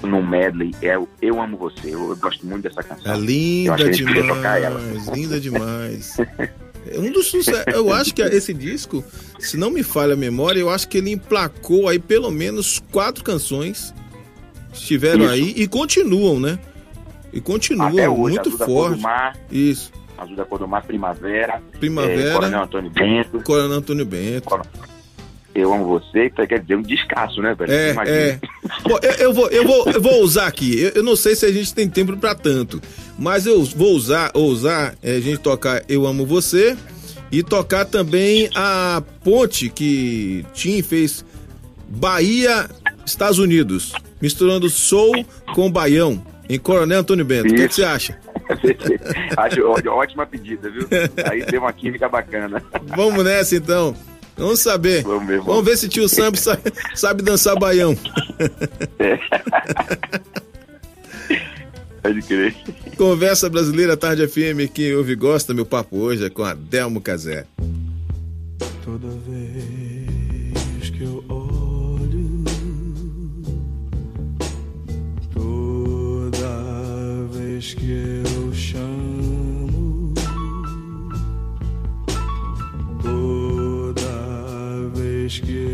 [0.00, 1.92] no medley é o Eu Amo Você.
[1.92, 3.12] Eu, eu gosto muito dessa canção.
[3.12, 6.16] É linda demais, linda demais.
[6.96, 9.02] Um dos sucessos, eu acho que esse disco,
[9.40, 13.24] se não me falha a memória, eu acho que ele emplacou aí pelo menos quatro
[13.24, 13.92] canções
[14.74, 15.32] estiveram Isso.
[15.32, 16.58] aí e continuam, né?
[17.32, 19.00] E continuam Até hoje, muito Azul forte.
[19.00, 19.92] Mar, Isso.
[20.16, 21.62] Azul da Cor do Mar, Primavera.
[21.78, 22.30] Primavera.
[22.30, 23.40] É, Coronel Antônio Bento.
[23.42, 24.60] Coronel Antônio Bento.
[25.54, 27.72] Eu amo você, quer dizer um descasso, né, velho?
[27.72, 28.40] É, é.
[28.82, 30.80] Bom, eu, eu, vou, eu, vou, eu vou usar aqui.
[30.80, 32.80] Eu, eu, não sei se a gente tem tempo para tanto,
[33.16, 36.76] mas eu vou usar, ousar é, a gente tocar Eu Amo Você
[37.30, 41.24] e tocar também a ponte que Tim fez
[41.88, 42.68] Bahia,
[43.04, 47.52] Estados Unidos misturando soul com baião, em Coronel Antônio Bento.
[47.52, 48.18] O que, você acha?
[49.36, 50.86] Acho ótima pedida, viu?
[51.30, 52.62] Aí tem uma química bacana.
[52.94, 53.94] Vamos nessa então.
[54.36, 55.02] Vamos saber.
[55.02, 55.46] Vamos ver, vamos.
[55.46, 56.62] vamos ver se tio Sam sabe,
[56.94, 57.96] sabe dançar baião.
[58.98, 59.18] É.
[62.02, 62.54] Pode crer.
[62.96, 67.46] Conversa Brasileira Tarde FM, quem ouve gosta, meu papo hoje é com Adelmo Casé.
[68.84, 69.93] Toda vez
[77.72, 80.12] que eu chamo.
[83.02, 85.73] Toda vez que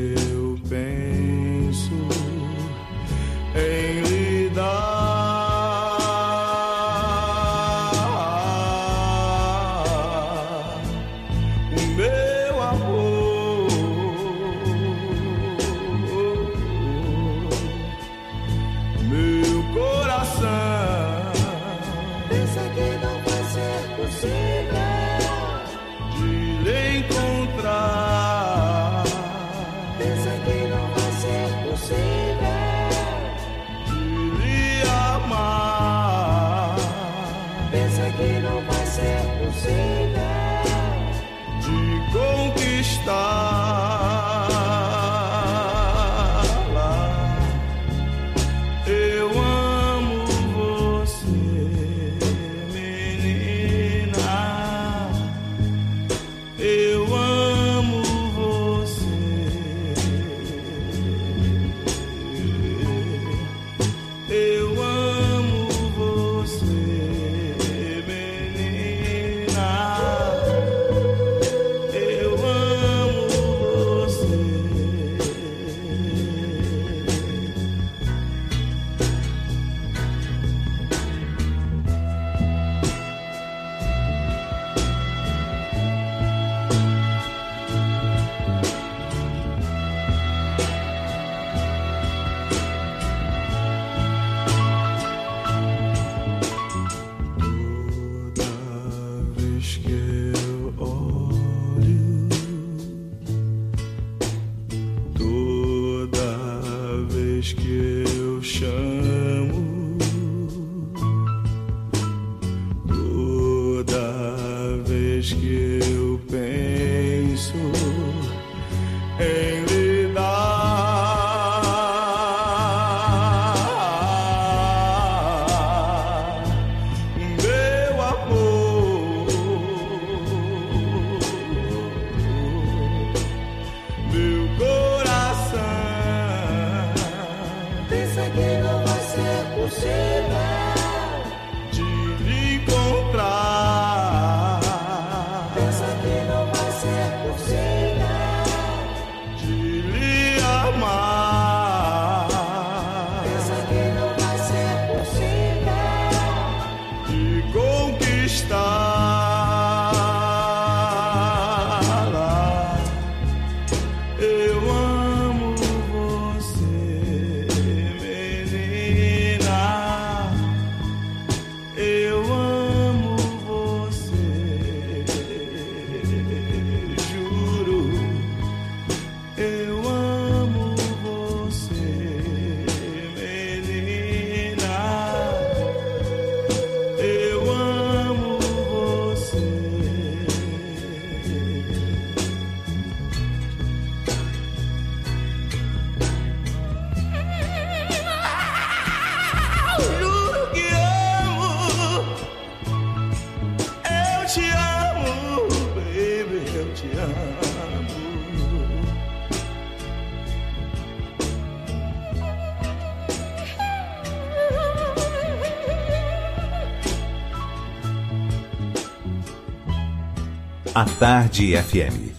[220.80, 222.09] A Tarde FM.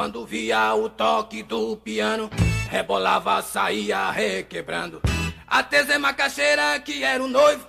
[0.00, 2.30] Quando via o toque do piano,
[2.70, 5.02] rebolava, saía requebrando.
[5.46, 7.66] A Tese Macaxeira, que era o noivo,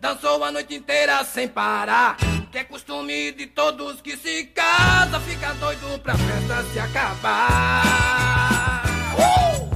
[0.00, 2.16] dançou a noite inteira sem parar.
[2.50, 7.92] Que é costume de todos que se casam, fica doido pra festa se acabar.
[9.18, 9.68] Uh!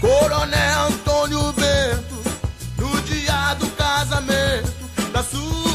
[0.00, 2.22] Coronel Antônio Bento,
[2.78, 5.69] no dia do casamento da sua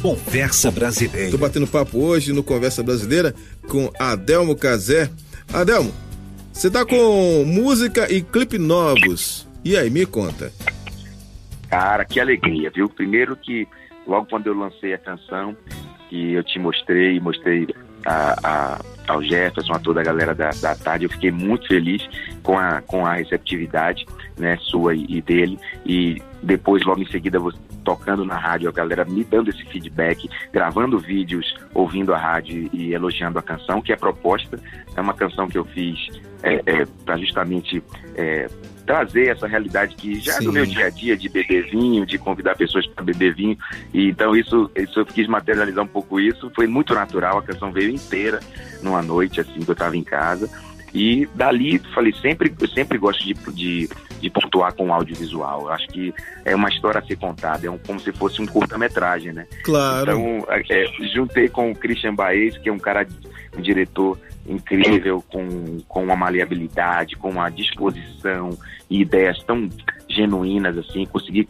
[0.00, 1.30] Conversa Brasileira.
[1.30, 3.34] Tô batendo papo hoje no Conversa Brasileira
[3.68, 5.10] com Adelmo Cazé.
[5.52, 5.92] Adelmo,
[6.52, 9.46] você tá com música e clipe novos.
[9.64, 10.50] E aí, me conta.
[11.68, 12.88] Cara, que alegria, viu?
[12.88, 13.68] Primeiro que
[14.06, 15.54] logo quando eu lancei a canção,
[16.08, 17.68] que eu te mostrei, mostrei
[18.06, 22.08] a, a, ao Jefferson, a toda a galera da, da tarde, eu fiquei muito feliz
[22.42, 24.06] com a, com a receptividade,
[24.38, 25.58] né, sua e, e dele.
[25.84, 30.28] E depois, logo em seguida, você tocando na rádio, a galera me dando esse feedback,
[30.52, 34.58] gravando vídeos, ouvindo a rádio e elogiando a canção, que é proposta.
[34.96, 35.98] É uma canção que eu fiz
[36.42, 37.82] é, é, para justamente
[38.14, 38.48] é,
[38.86, 42.18] trazer essa realidade que já é do meu dia a dia de beber vinho, de
[42.18, 43.56] convidar pessoas para beber vinho.
[43.92, 46.50] E então isso, isso eu quis materializar um pouco isso.
[46.54, 48.40] Foi muito natural, a canção veio inteira
[48.82, 50.50] numa noite assim que eu estava em casa.
[50.92, 53.88] E dali, falei, sempre, eu sempre gosto de, de,
[54.20, 55.62] de pontuar com o audiovisual.
[55.62, 56.12] Eu acho que
[56.44, 59.46] é uma história a ser contada, é um, como se fosse um curta-metragem, né?
[59.62, 60.10] Claro.
[60.10, 63.06] Então, é, juntei com o Christian Baez, que é um cara,
[63.56, 68.50] um diretor incrível, com, com uma maleabilidade, com uma disposição
[68.88, 69.68] e ideias tão
[70.08, 71.46] genuínas, assim, consegui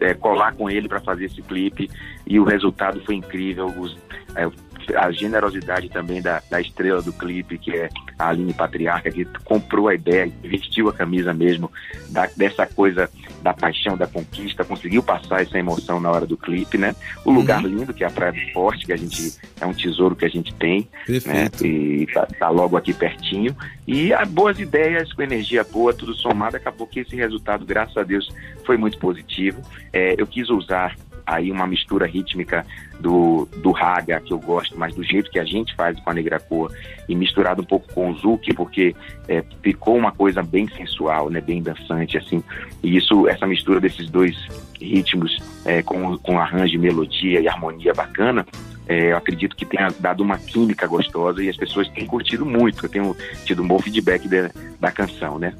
[0.00, 1.90] é, colar com ele para fazer esse clipe
[2.26, 3.66] e o resultado foi incrível.
[3.66, 3.96] Os,
[4.34, 4.48] é,
[4.96, 9.88] a generosidade também da, da estrela do clipe, que é a Aline Patriarca, que comprou
[9.88, 11.70] a ideia, vestiu a camisa mesmo
[12.10, 13.10] da, dessa coisa
[13.42, 16.94] da paixão, da conquista, conseguiu passar essa emoção na hora do clipe, né?
[17.24, 20.16] O lugar lindo, que é a Praia do Forte, que a gente é um tesouro
[20.16, 21.48] que a gente tem, né?
[21.48, 21.66] Perfeito.
[21.66, 23.54] E tá, tá logo aqui pertinho.
[23.86, 28.02] E há boas ideias, com energia boa, tudo somado, acabou que esse resultado, graças a
[28.02, 28.28] Deus,
[28.64, 29.62] foi muito positivo.
[29.92, 30.96] É, eu quis usar
[31.28, 32.64] aí uma mistura rítmica
[32.98, 36.14] do, do raga, que eu gosto, mas do jeito que a gente faz com a
[36.14, 36.72] Negra Cor,
[37.08, 38.94] e misturado um pouco com o zouk, porque
[39.28, 42.42] é, ficou uma coisa bem sensual, né, bem dançante, assim.
[42.82, 44.36] E isso, essa mistura desses dois
[44.80, 48.46] ritmos é, com, com arranjo, de melodia e harmonia bacana,
[48.88, 52.84] é, eu acredito que tenha dado uma química gostosa e as pessoas têm curtido muito.
[52.84, 54.50] Eu tenho tido um bom feedback da,
[54.80, 55.52] da canção, né?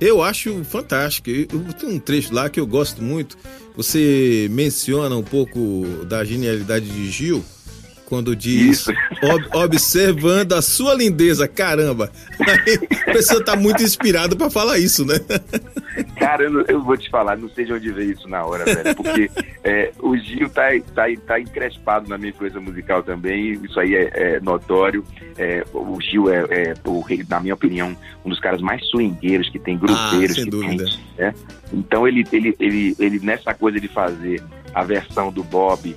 [0.00, 1.30] Eu acho fantástico.
[1.30, 1.46] Eu,
[1.78, 3.36] tem um trecho lá que eu gosto muito.
[3.76, 7.44] Você menciona um pouco da genialidade de Gil
[8.06, 8.92] quando diz Isso.
[9.22, 12.10] "Ob- observando a sua lindeza, caramba.
[12.40, 12.78] Aí
[13.08, 15.18] a pessoa tá muito inspirada pra falar isso, né?
[16.16, 18.94] Cara, eu, eu vou te falar, não sei de onde veio isso na hora, velho,
[18.96, 19.30] porque
[19.62, 24.10] é, o Gil tá, tá, tá encrespado na minha influência musical também, isso aí é,
[24.14, 25.04] é notório.
[25.38, 29.48] É, o Gil é, é, o rei, na minha opinião, um dos caras mais swingueiros
[29.50, 30.84] que tem, grupeiros Ah, sem dúvida.
[30.84, 30.98] tem.
[31.18, 31.34] Né?
[31.72, 34.42] Então ele, ele, ele, ele, nessa coisa de fazer
[34.74, 35.94] a versão do Bob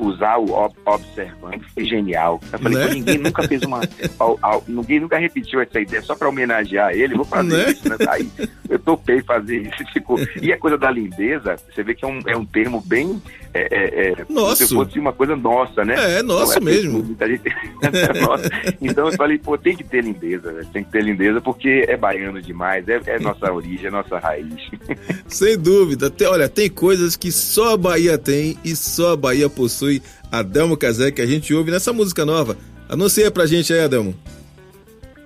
[0.00, 2.40] usar o ob observando foi genial.
[2.52, 2.94] Eu falei, né?
[2.94, 3.80] ninguém nunca fez uma.
[4.66, 7.70] ninguém nunca repetiu essa ideia só para homenagear ele, vou fazer né?
[7.70, 7.96] isso, né?
[8.08, 8.30] Aí
[8.68, 9.84] eu topei fazer isso.
[9.92, 10.18] Ficou.
[10.40, 13.20] E a coisa da lindeza, você vê que é um, é um termo bem.
[13.52, 14.66] É, é, é nossa.
[14.66, 16.18] Se fosse uma coisa nossa, né?
[16.18, 17.16] É, nossa então, é mesmo.
[17.20, 17.42] Gente...
[17.82, 18.50] É nossa.
[18.80, 22.40] Então eu falei, pô, tem que ter lindeza, tem que ter lindeza porque é baiano
[22.40, 24.70] demais, é, é nossa origem, é nossa raiz.
[25.26, 26.10] Sem dúvida.
[26.10, 30.02] Tem, olha, tem coisas que só a Bahia tem e só a Bahia possui.
[30.30, 32.56] Adelmo Casé, que a gente ouve nessa música nova.
[32.88, 34.14] Anuncia pra gente aí, Adelmo.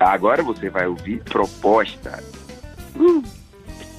[0.00, 2.22] Agora você vai ouvir proposta.
[2.96, 3.22] Uh.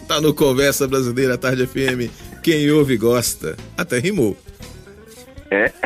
[0.08, 2.12] Tá no Conversa Brasileira Tarde FM.
[2.46, 3.58] Quem ouve gosta.
[3.76, 4.38] Até rimou.
[5.50, 5.72] É.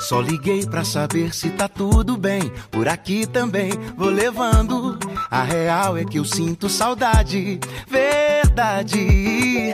[0.00, 2.52] Só liguei pra saber se tá tudo bem.
[2.72, 4.98] Por aqui também vou levando.
[5.30, 9.72] A real é que eu sinto saudade, verdade.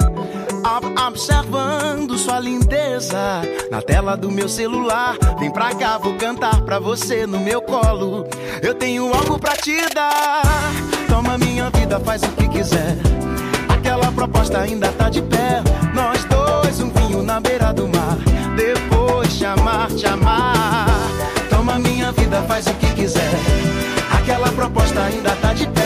[1.10, 5.16] Observando sua lindeza na tela do meu celular.
[5.38, 8.26] Vem pra cá, vou cantar pra você no meu colo.
[8.62, 10.42] Eu tenho algo pra te dar.
[11.08, 12.96] Toma minha vida, faz o que quiser.
[13.68, 15.62] Aquela proposta ainda tá de pé.
[15.94, 18.16] Nós dois, um vinho na beira do mar.
[18.56, 20.86] Depois chamar, te amar.
[21.48, 23.34] Toma minha vida, faz o que quiser.
[24.12, 25.79] Aquela proposta ainda tá de pé.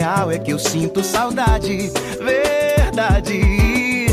[0.00, 4.06] Real é que eu sinto saudade, verdade.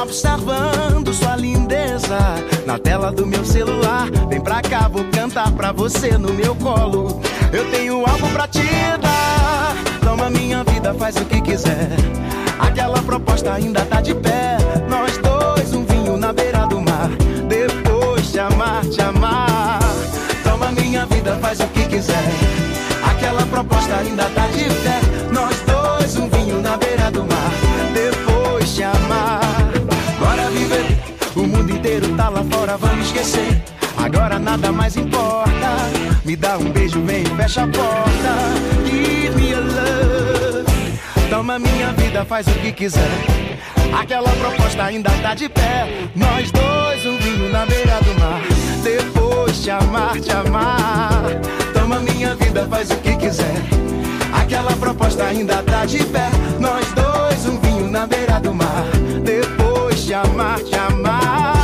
[0.00, 2.16] Observando sua lindeza
[2.64, 4.08] na tela do meu celular.
[4.28, 7.20] Vem pra cá, vou cantar pra você no meu colo.
[7.52, 8.62] Eu tenho algo pra te
[9.00, 9.74] dar.
[10.04, 11.88] Toma minha vida, faz o que quiser.
[12.60, 14.58] Aquela proposta ainda tá de pé.
[14.88, 17.10] Nós dois, um vinho na beira do mar.
[17.48, 19.80] Depois te amar, te amar.
[20.44, 22.65] Toma minha vida, faz o que quiser.
[23.56, 25.00] Proposta ainda tá de pé.
[25.32, 27.50] Nós dois, um vinho na beira do mar.
[27.94, 29.40] Depois te amar.
[30.18, 30.84] Bora viver.
[31.34, 33.62] O mundo inteiro tá lá fora, vamos esquecer.
[33.96, 35.70] Agora nada mais importa.
[36.22, 38.34] Me dá um beijo, vem, fecha a porta.
[38.84, 40.66] Give me a love.
[41.30, 43.08] Toma minha vida, faz o que quiser.
[43.98, 46.10] Aquela proposta ainda tá de pé.
[46.14, 48.42] Nós dois, um vinho na beira do mar.
[48.82, 51.65] Depois te amar, te amar.
[51.86, 53.54] Toma minha vida, faz o que quiser.
[54.32, 56.28] Aquela proposta ainda tá de pé.
[56.58, 58.82] Nós dois, um vinho na beira do mar.
[59.22, 61.54] Depois te amar, te amar.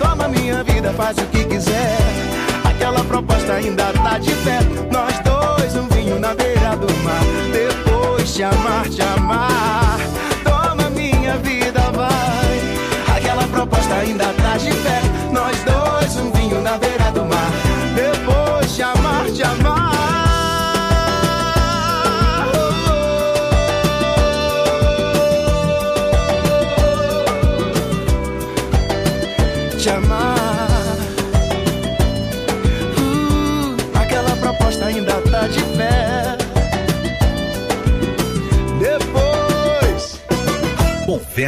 [0.00, 1.98] Toma minha vida, faz o que quiser.
[2.64, 4.58] Aquela proposta ainda tá de pé.
[4.90, 7.22] Nós dois, um vinho na beira do mar.
[7.52, 9.29] Depois te amar, te amar.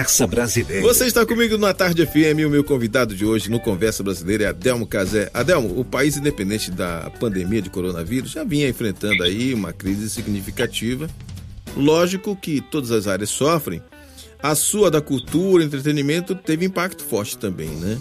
[0.03, 0.83] Conversa Brasileira.
[0.83, 4.45] Você está comigo na Tarde FM e o meu convidado de hoje no Conversa Brasileira
[4.45, 5.31] é Adelmo Casé.
[5.33, 11.09] Adelmo, o país, independente da pandemia de coronavírus, já vinha enfrentando aí uma crise significativa.
[11.77, 13.81] Lógico que todas as áreas sofrem.
[14.43, 17.97] A sua da cultura, entretenimento, teve impacto forte também, né?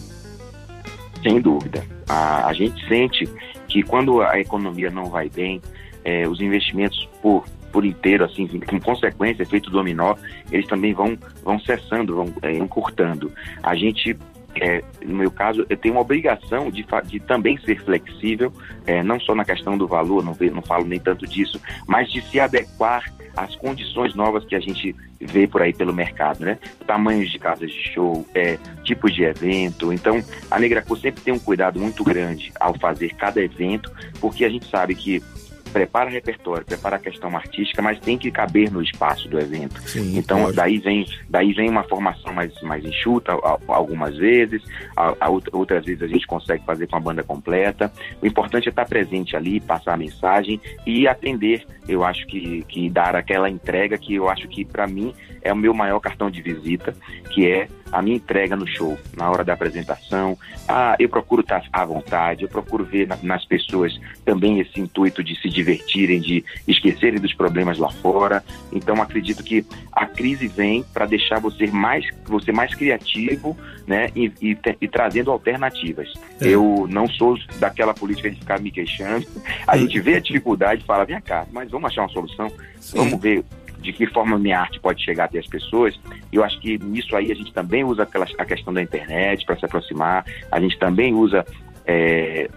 [1.22, 1.86] Sem dúvida.
[2.10, 3.30] A, a gente sente
[3.68, 5.62] que quando a economia não vai bem,
[6.04, 10.16] é, os investimentos por, por inteiro, assim, com consequência, efeito dominó,
[10.52, 13.32] eles também vão, vão cessando, vão é, encurtando.
[13.64, 14.18] A gente
[14.56, 18.52] é, no meu caso, eu tenho uma obrigação de, de também ser flexível,
[18.86, 22.22] é, não só na questão do valor, não, não falo nem tanto disso, mas de
[22.22, 26.58] se adequar às condições novas que a gente vê por aí pelo mercado, né?
[26.86, 29.94] Tamanhos de casas de show, é, tipos de evento.
[29.94, 34.50] Então, a Negracor sempre tem um cuidado muito grande ao fazer cada evento, porque a
[34.50, 35.24] gente sabe que
[35.72, 39.82] prepara repertório, prepara a questão artística, mas tem que caber no espaço do evento.
[39.82, 40.56] Sim, então pode.
[40.56, 43.32] daí vem, daí vem uma formação mais, mais enxuta
[43.68, 44.62] algumas vezes,
[44.96, 47.92] a, a outra- outras vezes a gente consegue fazer com a banda completa.
[48.22, 51.66] O importante é estar presente ali, passar a mensagem e atender.
[51.88, 55.56] Eu acho que, que dar aquela entrega que eu acho que para mim é o
[55.56, 56.96] meu maior cartão de visita,
[57.30, 60.38] que é a minha entrega no show, na hora da apresentação.
[60.68, 65.24] Ah, eu procuro estar à vontade, eu procuro ver na, nas pessoas também esse intuito
[65.24, 68.44] de se divertirem, de esquecerem dos problemas lá fora.
[68.72, 74.32] Então acredito que a crise vem para deixar você mais, você mais criativo, né, e,
[74.42, 76.14] e, e trazendo alternativas.
[76.40, 76.48] É.
[76.48, 79.28] Eu não sou daquela política de ficar me queixando.
[79.68, 82.98] A gente vê a dificuldade, e fala, vem cá, mas vamos achar uma solução, Sim.
[82.98, 83.44] vamos ver
[83.82, 86.00] de que forma a minha arte pode chegar até as pessoas.
[86.32, 88.08] Eu acho que nisso aí a gente também usa
[88.38, 91.46] a questão da internet para se aproximar, a gente também usa
[91.86, 92.50] é,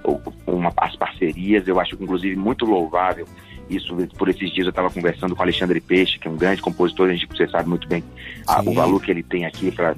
[0.47, 3.27] uma, as parcerias, eu acho inclusive muito louvável
[3.69, 3.97] isso.
[4.19, 7.09] Por esses dias eu estava conversando com o Alexandre Peixe, que é um grande compositor,
[7.09, 8.05] a gente, você sabe muito bem
[8.47, 9.95] a, o valor que ele tem aqui para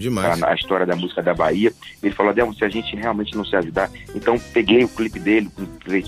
[0.47, 1.72] a história da música da Bahia.
[2.03, 5.51] Ele falou, Adelmo, se a gente realmente não se ajudar, então peguei o clipe dele,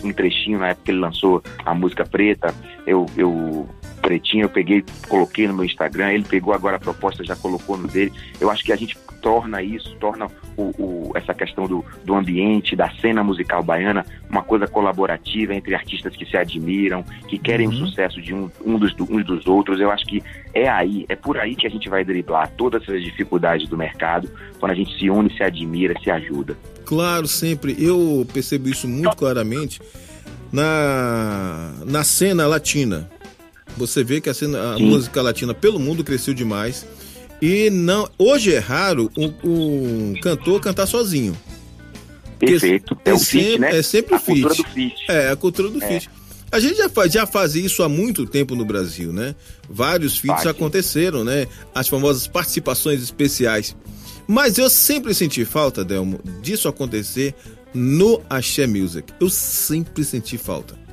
[0.04, 2.54] um trechinho na época que ele lançou a música preta,
[2.86, 3.68] eu, eu
[3.98, 7.88] pretinho, eu peguei, coloquei no meu Instagram, ele pegou agora a proposta, já colocou no
[7.88, 8.12] dele.
[8.40, 10.26] Eu acho que a gente torna isso, torna
[10.56, 15.74] o, o, essa questão do, do ambiente, da cena musical baiana, uma coisa colaborativa entre
[15.74, 17.74] artistas que se admiram, que querem uhum.
[17.74, 19.80] o sucesso de um, um dos, uns dos outros.
[19.80, 20.22] Eu acho que
[20.54, 24.30] é aí, é por aí que a gente vai driblar todas essas dificuldades do mercado,
[24.58, 26.56] quando a gente se une, se admira, se ajuda.
[26.84, 27.76] Claro, sempre.
[27.78, 29.80] Eu percebo isso muito claramente
[30.52, 33.08] na, na cena latina.
[33.78, 36.86] Você vê que a, cena, a música latina pelo mundo cresceu demais.
[37.40, 41.36] E não, hoje é raro um, um cantor cantar sozinho.
[42.38, 42.96] Perfeito.
[43.04, 43.78] É, é, sempre, né?
[43.78, 44.42] é sempre a feat.
[44.42, 44.94] cultura do feat.
[45.08, 45.88] É, a cultura do é.
[45.88, 46.10] feat.
[46.50, 49.34] A gente já, faz, já fazia isso há muito tempo no Brasil, né?
[49.68, 51.46] Vários feats aconteceram, né?
[51.74, 53.76] As famosas participações especiais.
[54.26, 57.34] Mas eu sempre senti falta, Delmo, disso acontecer
[57.74, 59.12] no Axé Music.
[59.20, 60.87] Eu sempre senti falta.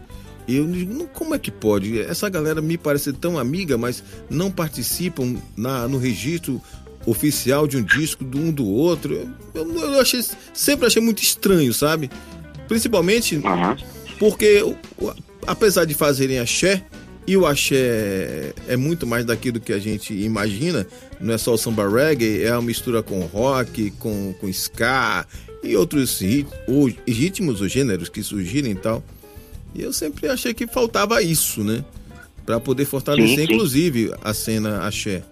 [0.48, 2.00] Eu digo, como é que pode?
[2.00, 6.62] Essa galera me parece tão amiga, mas não participam na, no registro
[7.06, 9.30] oficial de um disco de um do outro.
[9.54, 10.24] Eu, eu achei,
[10.54, 12.10] sempre achei muito estranho, sabe?
[12.68, 13.76] Principalmente uhum.
[14.20, 14.64] porque,
[15.46, 16.84] apesar de fazerem axé,
[17.28, 20.86] e o axé é muito mais daquilo que a gente imagina,
[21.20, 25.26] não é só o samba reggae, é uma mistura com rock, com, com ska
[25.64, 26.22] e outros
[27.08, 29.04] ritmos ou gêneros que surgirem e tal.
[29.76, 31.84] E eu sempre achei que faltava isso, né?
[32.45, 33.53] Para poder fortalecer, sim, sim.
[33.53, 35.23] inclusive, a cena axé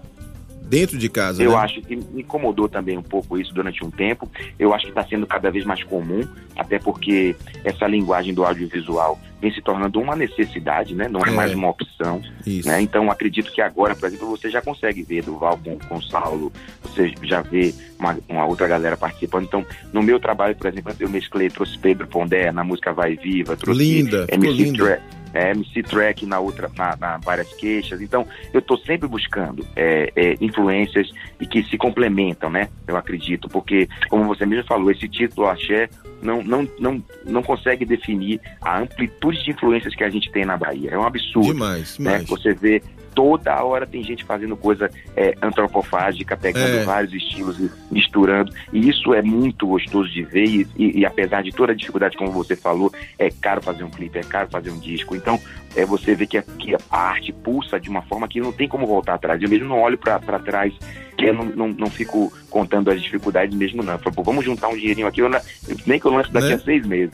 [0.63, 1.43] dentro de casa.
[1.43, 1.57] Eu né?
[1.57, 4.29] acho que me incomodou também um pouco isso durante um tempo.
[4.57, 9.19] Eu acho que está sendo cada vez mais comum, até porque essa linguagem do audiovisual
[9.43, 11.09] vem se tornando uma necessidade, né?
[11.09, 11.31] Não é, é.
[11.31, 12.21] mais uma opção.
[12.65, 12.81] Né?
[12.81, 17.13] Então acredito que agora, por exemplo, você já consegue ver Duval com, com Saulo, você
[17.23, 19.43] já vê uma, uma, outra galera participando.
[19.43, 23.57] Então, no meu trabalho, por exemplo, eu mesclei, trouxe Pedro Pondé na música Vai Viva,
[23.57, 25.01] trouxe linda, MC linda
[25.34, 28.01] é, MC Track na outra, na, na, várias queixas.
[28.01, 31.09] Então, eu estou sempre buscando é, é, influências
[31.39, 32.69] e que se complementam, né?
[32.88, 35.89] Eu acredito, porque, como você mesmo falou, esse título Axé
[36.21, 40.57] não, não, não, não consegue definir a amplitude de influências que a gente tem na
[40.57, 40.91] Bahia.
[40.91, 41.47] É um absurdo.
[41.47, 42.11] Demais, né?
[42.19, 42.29] demais.
[42.29, 42.81] Você vê
[43.14, 46.84] toda hora tem gente fazendo coisa é, antropofágica, pegando é.
[46.84, 48.51] vários estilos e misturando.
[48.72, 50.45] E isso é muito gostoso de ver.
[50.45, 53.89] E, e, e, apesar de toda a dificuldade, como você falou, é caro fazer um
[53.89, 55.16] clipe, é caro fazer um disco.
[55.16, 55.39] Então,
[55.76, 58.68] é você vê que a, que a arte pulsa de uma forma que não tem
[58.68, 59.41] como voltar atrás.
[59.41, 60.74] Eu mesmo não olho para trás
[61.18, 63.93] que eu não, não, não, fico contando as dificuldades mesmo, não.
[63.93, 65.39] Eu falo, vamos juntar um dinheirinho aqui, eu não,
[65.86, 66.53] nem que eu lance daqui né?
[66.55, 67.14] a seis meses.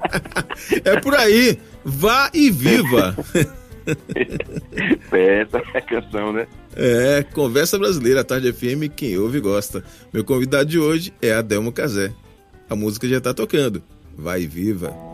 [0.84, 1.58] é por aí.
[1.84, 3.14] Vá e viva.
[5.12, 6.46] Essa é a canção, né?
[6.76, 9.82] É, Conversa Brasileira, Tarde FM, quem ouve gosta.
[10.12, 12.12] Meu convidado de hoje é Adelmo Casé.
[12.68, 13.82] A música já tá tocando.
[14.16, 15.09] Vai viva!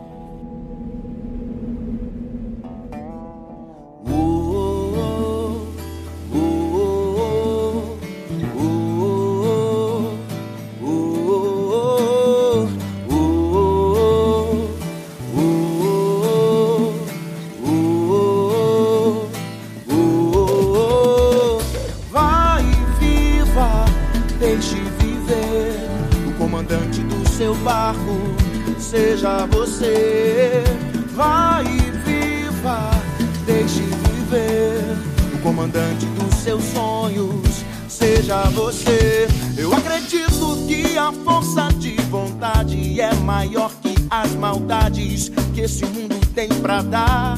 [28.97, 30.63] Seja você.
[31.13, 32.89] Vai e viva,
[33.45, 34.81] deixe viver.
[35.35, 39.27] O comandante dos seus sonhos seja você.
[39.55, 46.19] Eu acredito que a força de vontade é maior que as maldades que esse mundo
[46.33, 47.37] tem pra dar.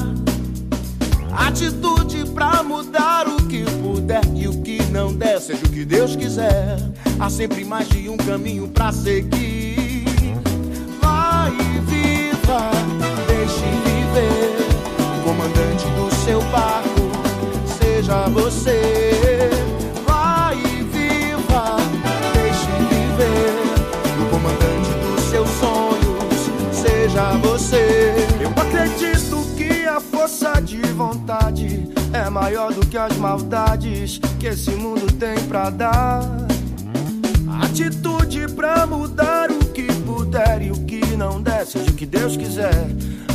[1.32, 6.16] Atitude pra mudar o que puder e o que não der, seja o que Deus
[6.16, 6.78] quiser.
[7.18, 9.79] Há sempre mais de um caminho pra seguir
[11.52, 12.70] e viva,
[13.26, 14.56] deixe viver.
[15.24, 17.10] Comandante do seu barco,
[17.78, 19.50] seja você.
[20.06, 21.76] Vai e viva,
[22.34, 23.62] deixe viver.
[24.20, 28.14] O comandante dos seus sonhos, seja você.
[28.40, 34.70] Eu acredito que a força de vontade é maior do que as maldades que esse
[34.70, 36.22] mundo tem pra dar.
[37.62, 40.89] Atitude pra mudar o que puder e o que
[41.20, 42.72] não der, seja o que Deus quiser.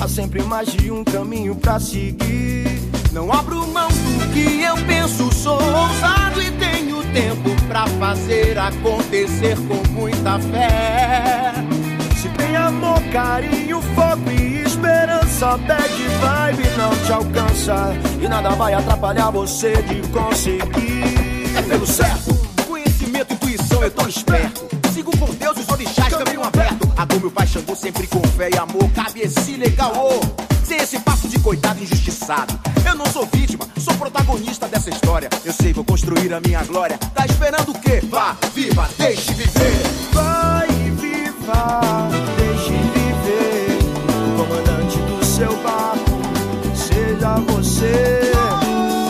[0.02, 2.82] Há sempre mais de um caminho pra seguir.
[3.12, 9.56] Não abro mão do que eu penso, sou ousado e tenho tempo pra fazer acontecer
[9.68, 11.54] com muita fé.
[12.20, 18.74] Se tem amor, carinho, fogo e esperança, bad vibe não te alcança e nada vai
[18.74, 21.56] atrapalhar você de conseguir.
[21.56, 22.34] É pelo certo,
[22.68, 24.65] conhecimento, intuição, eu tô esperto.
[27.56, 28.90] Xangô sempre com fé e amor.
[28.94, 30.20] Cabe esse legal, ô.
[30.66, 32.60] Sem esse papo de coitado injustiçado.
[32.86, 35.30] Eu não sou vítima, sou protagonista dessa história.
[35.46, 36.98] Eu sei, vou construir a minha glória.
[37.14, 38.02] Tá esperando o quê?
[38.10, 39.72] Vá, viva, deixe viver.
[40.12, 40.68] Vai,
[41.00, 43.80] viva, deixe viver.
[44.36, 46.12] Comandante do seu barco,
[46.76, 48.32] seja você.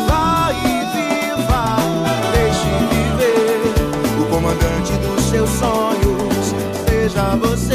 [0.07, 0.53] Vai,
[0.93, 1.77] viva,
[2.31, 4.21] deixe viver.
[4.21, 6.53] O comandante dos seus sonhos,
[6.87, 7.74] seja você.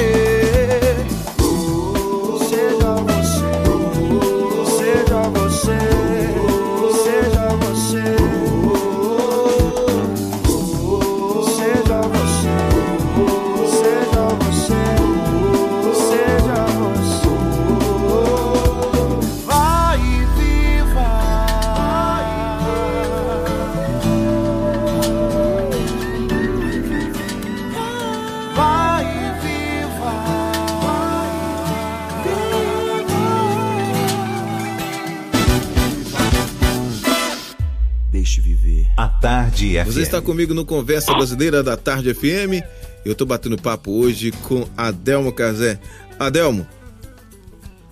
[39.00, 39.86] A Tarde FM.
[39.86, 42.62] Você está comigo no Conversa Brasileira da Tarde FM.
[43.02, 45.80] Eu tô batendo papo hoje com Adelmo Cazé.
[46.18, 46.66] Adelmo,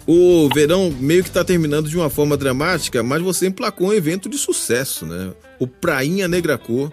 [0.06, 4.28] o verão meio que tá terminando de uma forma dramática, mas você emplacou um evento
[4.28, 5.32] de sucesso, né?
[5.58, 6.92] O Prainha Negra Cor.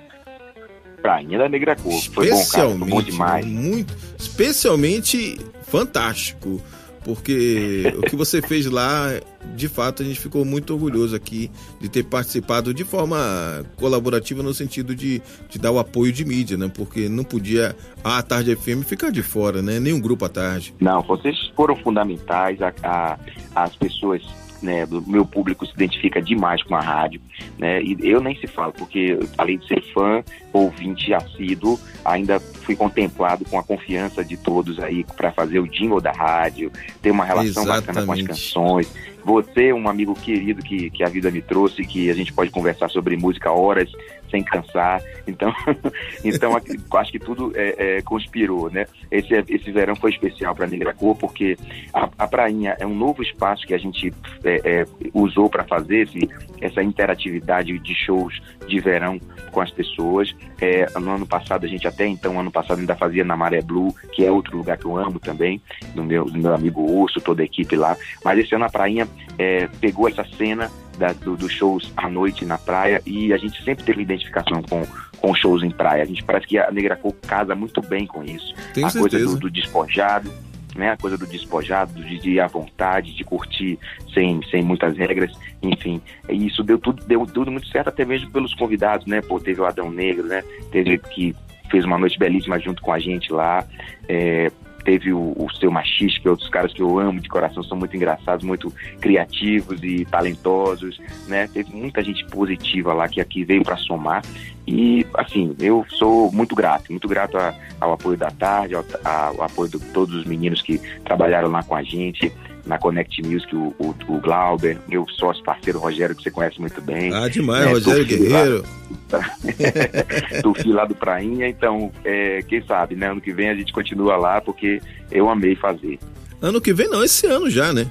[1.01, 2.01] Prainha da Negra Cor.
[2.13, 2.69] Foi bom, cara.
[2.69, 3.45] Foi bom Especialmente, demais.
[3.45, 6.63] muito, especialmente fantástico,
[7.05, 9.09] porque o que você fez lá,
[9.55, 14.53] de fato, a gente ficou muito orgulhoso aqui de ter participado de forma colaborativa no
[14.53, 16.69] sentido de, de dar o apoio de mídia, né?
[16.73, 19.79] Porque não podia a Tarde FM ficar de fora, né?
[19.79, 20.73] Nem um grupo à tarde.
[20.81, 22.57] Não, vocês foram fundamentais.
[22.61, 23.19] A, a-
[23.55, 24.23] as pessoas
[24.61, 27.21] né, do meu público se identifica demais com a rádio.
[27.57, 32.75] Né, e eu nem se falo, porque além de ser fã, ouvinte assíduo, ainda fui
[32.75, 37.25] contemplado com a confiança de todos aí para fazer o jingle da rádio, ter uma
[37.25, 38.27] relação bacana com as Exatamente.
[38.27, 39.14] canções.
[39.25, 42.89] Você, um amigo querido que, que a vida me trouxe, que a gente pode conversar
[42.89, 43.91] sobre música horas
[44.29, 45.01] sem cansar.
[45.27, 45.51] Então,
[46.23, 48.85] então acho que tudo é, é, conspirou, né?
[49.09, 51.57] Esse, esse verão foi especial para Negra Cor, porque
[51.91, 54.13] a, a Prainha é um novo espaço que a gente
[54.43, 56.29] é, é, usou para fazer esse,
[56.61, 59.19] essa interatividade de shows de verão
[59.51, 60.35] com as pessoas.
[60.61, 63.95] É, no ano passado, a gente até então, ano passado, ainda fazia na Maré Blue,
[64.11, 65.61] que é outro lugar que eu amo também,
[65.93, 67.95] do meu, do meu amigo Urso, toda a equipe lá.
[68.23, 69.07] Mas esse ano a Prainha
[69.37, 73.61] é, pegou essa cena da, do, dos shows à noite na praia e a gente
[73.63, 74.85] sempre teve identificação com,
[75.19, 76.03] com shows em praia.
[76.03, 78.53] A gente parece que a Negra Cor casa muito bem com isso.
[78.73, 79.33] Tenho a coisa certeza.
[79.33, 80.31] do, do despojado,
[80.75, 80.91] né?
[80.91, 83.79] A coisa do despojado, de, de ir à vontade, de curtir
[84.13, 86.01] sem, sem muitas regras, enfim.
[86.29, 89.21] E isso deu tudo, deu tudo muito certo, até mesmo pelos convidados, né?
[89.21, 90.43] Pô, teve o Adão Negro, né?
[90.71, 91.35] Teve que
[91.69, 93.65] fez uma noite belíssima junto com a gente lá.
[94.07, 94.51] É,
[94.85, 97.77] teve o, o seu machista, que é outros caras que eu amo de coração, são
[97.77, 98.71] muito engraçados, muito
[99.01, 101.47] criativos e talentosos, né?
[101.51, 104.21] Teve muita gente positiva lá que aqui veio para somar.
[104.67, 109.43] E, assim, eu sou muito grato, muito grato a- ao apoio da tarde, ao, ao
[109.43, 112.31] apoio de todos os meninos que trabalharam lá com a gente,
[112.65, 116.81] na Connect Music, o, o, o Glauber, meu sócio parceiro Rogério, que você conhece muito
[116.81, 117.13] bem.
[117.13, 118.07] Ah, demais, É, Rogério lá.
[118.07, 118.63] Guerreiro.
[120.41, 123.11] do filho lá do Prainha, então, é, quem sabe, né?
[123.11, 125.99] Ano que vem a gente continua lá, porque eu amei fazer.
[126.41, 127.87] Ano que vem não, esse ano já, né?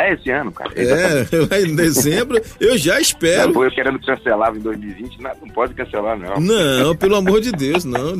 [0.00, 0.72] É esse ano, cara.
[0.74, 3.62] É, vai em dezembro, eu já espero.
[3.62, 6.40] eu querendo que cancelava em 2020, não, não pode cancelar, não.
[6.40, 8.18] Não, pelo amor de Deus, não.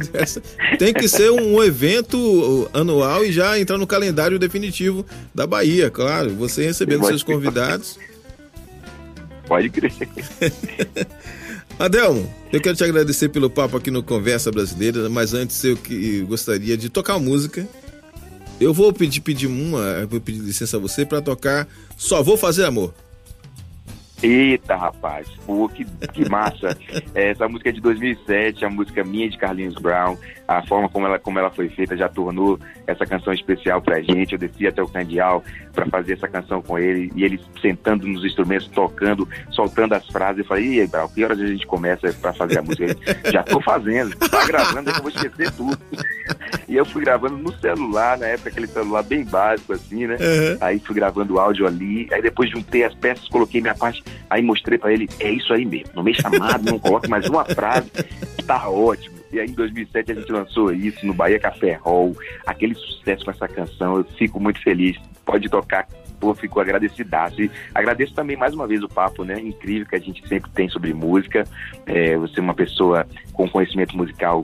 [0.79, 6.31] Tem que ser um evento anual e já entrar no calendário definitivo da Bahia, claro.
[6.35, 7.99] Você recebendo seus convidados.
[9.49, 9.93] Pode crer.
[11.79, 16.21] Adelmo, eu quero te agradecer pelo papo aqui no Conversa Brasileira, mas antes eu que
[16.29, 17.67] gostaria de tocar música.
[18.61, 22.67] Eu vou pedir, pedir uma, vou pedir licença a você para tocar Só Vou Fazer
[22.67, 22.93] Amor.
[24.23, 26.77] Eita, rapaz, pô, que, que massa.
[27.15, 30.17] É, essa música é de 2007, a música minha de Carlinhos Brown.
[30.47, 32.59] A forma como ela, como ela foi feita já tornou
[32.91, 34.33] essa canção especial pra gente.
[34.33, 38.25] Eu desci até o Candial para fazer essa canção com ele, e ele sentando nos
[38.25, 40.39] instrumentos, tocando, soltando as frases.
[40.41, 42.85] Eu falei, e aí, Brown, que horas a gente começa para fazer a música?
[42.85, 42.99] Ele,
[43.33, 45.79] já tô fazendo, tá gravando, é eu vou esquecer tudo.
[46.69, 50.17] E eu fui gravando no celular, na época aquele celular bem básico, assim, né?
[50.17, 50.59] Uhum.
[50.61, 54.43] Aí fui gravando o áudio ali, aí depois juntei as peças, coloquei minha parte, aí
[54.43, 57.91] mostrei pra ele, é isso aí mesmo, no meio chamado, não coloque mais uma frase,
[58.47, 59.20] tá ótimo.
[59.33, 62.17] E aí em 2007 a gente lançou isso no Bahia Café Hall,
[62.47, 65.87] aquele sucesso com essa canção, eu fico muito feliz, pode tocar,
[66.19, 67.41] pô, fico agradecidaço.
[67.43, 70.69] E agradeço também mais uma vez o papo, né, incrível que a gente sempre tem
[70.69, 71.45] sobre música,
[71.87, 74.43] é, você é uma pessoa com conhecimento musical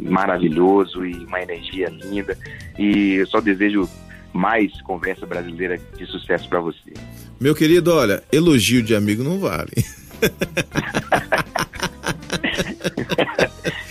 [0.00, 2.38] maravilhoso e uma energia linda,
[2.78, 3.88] e eu só desejo
[4.32, 6.92] mais conversa brasileira de sucesso para você.
[7.40, 9.72] Meu querido, olha, elogio de amigo não vale.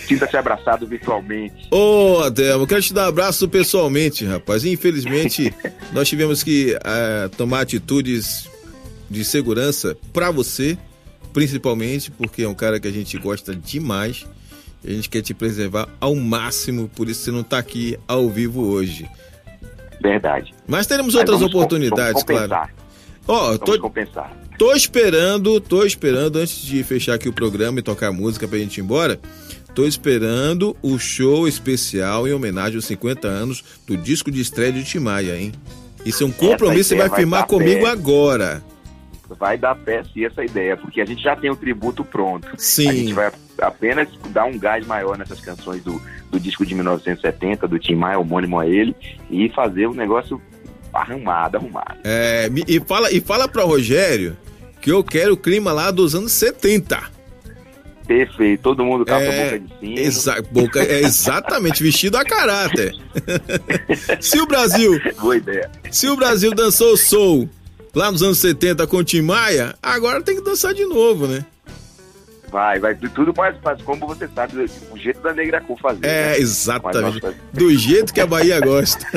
[0.06, 1.66] Sinta-se abraçado virtualmente.
[1.70, 4.64] Ô, Adelmo, quero te dar um abraço pessoalmente, rapaz.
[4.64, 5.52] Infelizmente,
[5.92, 8.48] nós tivemos que eh, tomar atitudes
[9.10, 10.76] de segurança pra você,
[11.32, 14.24] principalmente porque é um cara que a gente gosta demais.
[14.84, 18.62] A gente quer te preservar ao máximo, por isso você não tá aqui ao vivo
[18.66, 19.08] hoje.
[20.00, 20.54] Verdade.
[20.66, 22.48] Mas teremos Mas outras com- oportunidades, compensar.
[22.48, 22.70] claro.
[23.26, 24.32] Ó, Vamos tô, compensar.
[24.58, 28.58] Tô esperando, tô esperando, antes de fechar aqui o programa e tocar a música pra
[28.58, 29.18] gente ir embora,
[29.76, 34.82] tô esperando o show especial em homenagem aos 50 anos do disco de estreia de
[34.82, 35.52] Timaya, hein?
[36.02, 37.90] Isso é um compromisso que você vai vai firmar comigo pé.
[37.90, 38.64] agora.
[39.38, 42.48] Vai dar pé sim essa ideia, porque a gente já tem o tributo pronto.
[42.56, 42.88] Sim.
[42.88, 46.00] A gente vai apenas dar um gás maior nessas canções do,
[46.30, 48.96] do disco de 1970, do Tim Maia, homônimo a ele,
[49.30, 50.40] e fazer um negócio
[50.90, 51.98] arrumado, arrumado.
[52.02, 54.38] É, e fala, e fala pra Rogério
[54.80, 57.15] que eu quero o clima lá dos anos 70.
[58.06, 59.98] Perfeito, todo mundo com a É, boca de sino.
[59.98, 62.92] Exa boca, é exatamente, vestido a caráter.
[64.20, 65.70] se o Brasil Boa ideia.
[65.90, 67.48] Se o Brasil dançou soul
[67.94, 71.44] lá nos anos 70 com o Tim Maia, agora tem que dançar de novo, né?
[72.50, 76.06] Vai, vai, tudo mais fácil, como você sabe, o jeito da Negra Cu fazer.
[76.06, 76.38] É, né?
[76.38, 77.20] exatamente.
[77.22, 79.04] Nossa, Do jeito que a Bahia gosta.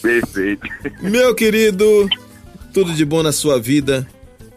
[0.00, 0.66] Perfeito.
[1.00, 2.08] Meu querido,
[2.72, 4.06] tudo de bom na sua vida,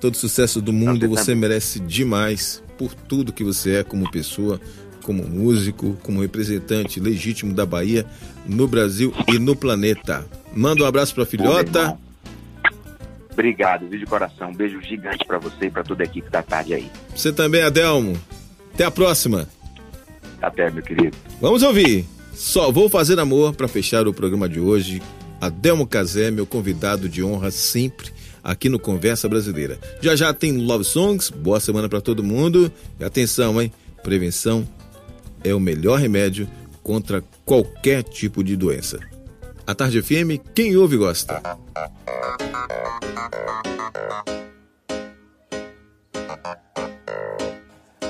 [0.05, 1.07] todo sucesso do mundo.
[1.09, 4.61] Você Você merece demais por tudo que você é como pessoa,
[5.01, 8.05] como músico, como representante legítimo da Bahia
[8.45, 10.23] no Brasil e no planeta.
[10.55, 11.97] Manda um abraço meu filhota.
[13.31, 14.51] Obrigado, de coração.
[14.51, 16.91] Um beijo gigante pra você e pra toda a equipe da tarde aí.
[17.15, 18.15] Você também, Adelmo.
[18.75, 19.49] Até a próxima.
[20.39, 21.17] Até, meu querido.
[21.41, 22.05] Vamos ouvir.
[22.31, 25.01] Só vou fazer amor para fechar o programa de hoje.
[25.41, 28.13] Adelmo Casé, meu convidado de honra sempre
[28.45, 29.79] aqui no Conversa Brasileira.
[29.99, 31.31] Já já tem Love Songs.
[31.31, 32.71] Boa semana para todo mundo.
[32.99, 33.73] E atenção, hein?
[34.03, 34.67] Prevenção
[35.43, 36.47] é o melhor remédio
[36.83, 38.99] contra qualquer tipo de doença.
[39.65, 41.41] A Tarde FM, quem ouve gosta.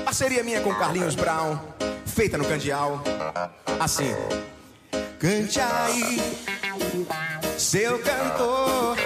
[0.04, 1.58] Parceria minha com Carlinhos Brown,
[2.04, 3.02] feita no Candial.
[3.80, 4.14] Assim.
[5.18, 6.20] Cante aí,
[7.56, 9.05] seu cantor.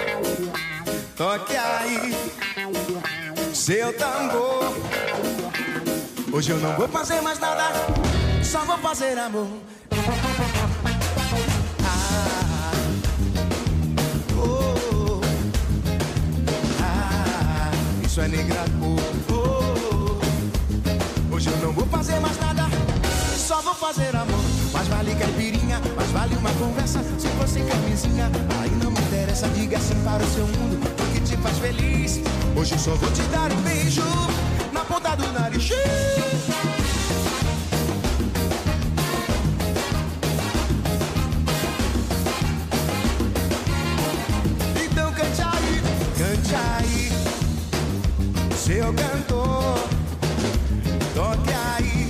[1.20, 2.16] Toque aí,
[3.52, 4.74] seu tambor.
[6.32, 7.72] Hoje eu não vou fazer mais nada,
[8.42, 9.46] só vou fazer amor.
[11.84, 12.72] Ah,
[14.34, 15.20] oh,
[16.82, 17.70] ah,
[18.02, 18.64] isso é negra.
[18.80, 18.96] Oh,
[21.34, 22.62] Hoje eu não vou fazer mais nada,
[23.36, 24.40] só vou fazer amor.
[24.72, 27.04] Mas vale caipirinha, mas vale uma conversa.
[27.18, 28.30] Se fosse camisinha,
[28.62, 29.46] aí não me interessa.
[29.48, 30.80] Diga assim para o seu mundo
[31.20, 32.20] que te faz feliz.
[32.56, 34.02] Hoje só vou te dar um beijo
[34.72, 35.70] na ponta do nariz.
[44.84, 45.82] Então cante aí,
[46.18, 47.12] cante aí,
[48.56, 49.78] seu cantor.
[51.14, 52.08] Toque aí.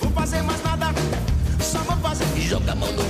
[0.00, 0.94] Vou fazer mais nada,
[1.60, 2.24] só vou fazer.
[2.40, 3.04] Joga a mão no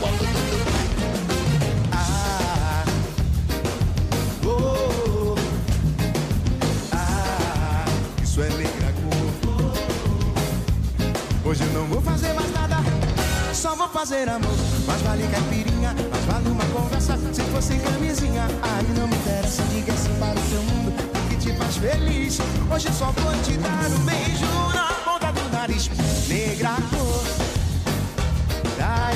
[14.05, 14.55] fazer amor.
[14.86, 17.18] Mas vale caipirinha, mas vale uma conversa.
[17.32, 19.62] Se fosse camisinha, aí não me interessa.
[19.72, 22.38] Diga assim para o seu mundo o que te faz feliz.
[22.70, 24.44] Hoje só vou te dar um beijo
[24.74, 25.90] na ponta do nariz.
[26.28, 27.24] Negra cor,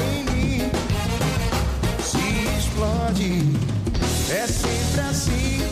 [0.00, 0.70] em mim.
[2.58, 3.44] explode.
[4.30, 5.70] É sempre assim.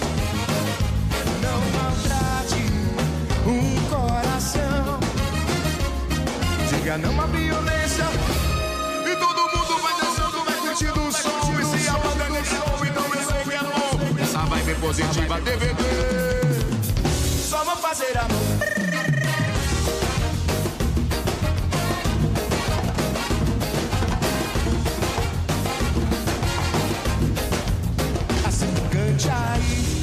[1.40, 2.64] Não maltrate
[3.46, 5.00] um coração.
[6.68, 7.85] Diga não à violência.
[14.86, 15.82] Positiva DVD.
[17.42, 18.38] Só vou fazer amor.
[28.46, 30.00] Assim cante aí.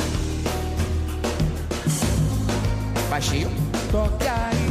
[3.10, 3.50] Baixinho.
[3.90, 4.63] Toque aí.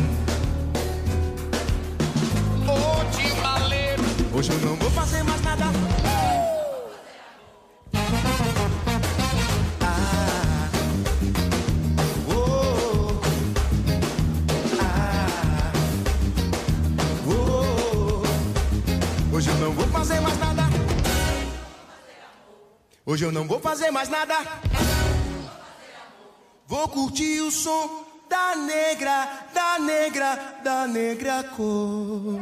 [23.23, 24.35] Hoje eu não vou fazer mais nada.
[26.67, 32.41] Vou curtir o som da negra, da negra, da negra cor.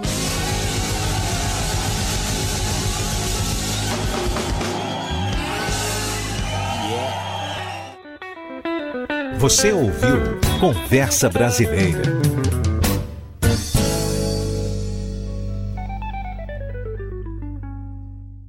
[9.36, 12.49] Você ouviu Conversa Brasileira.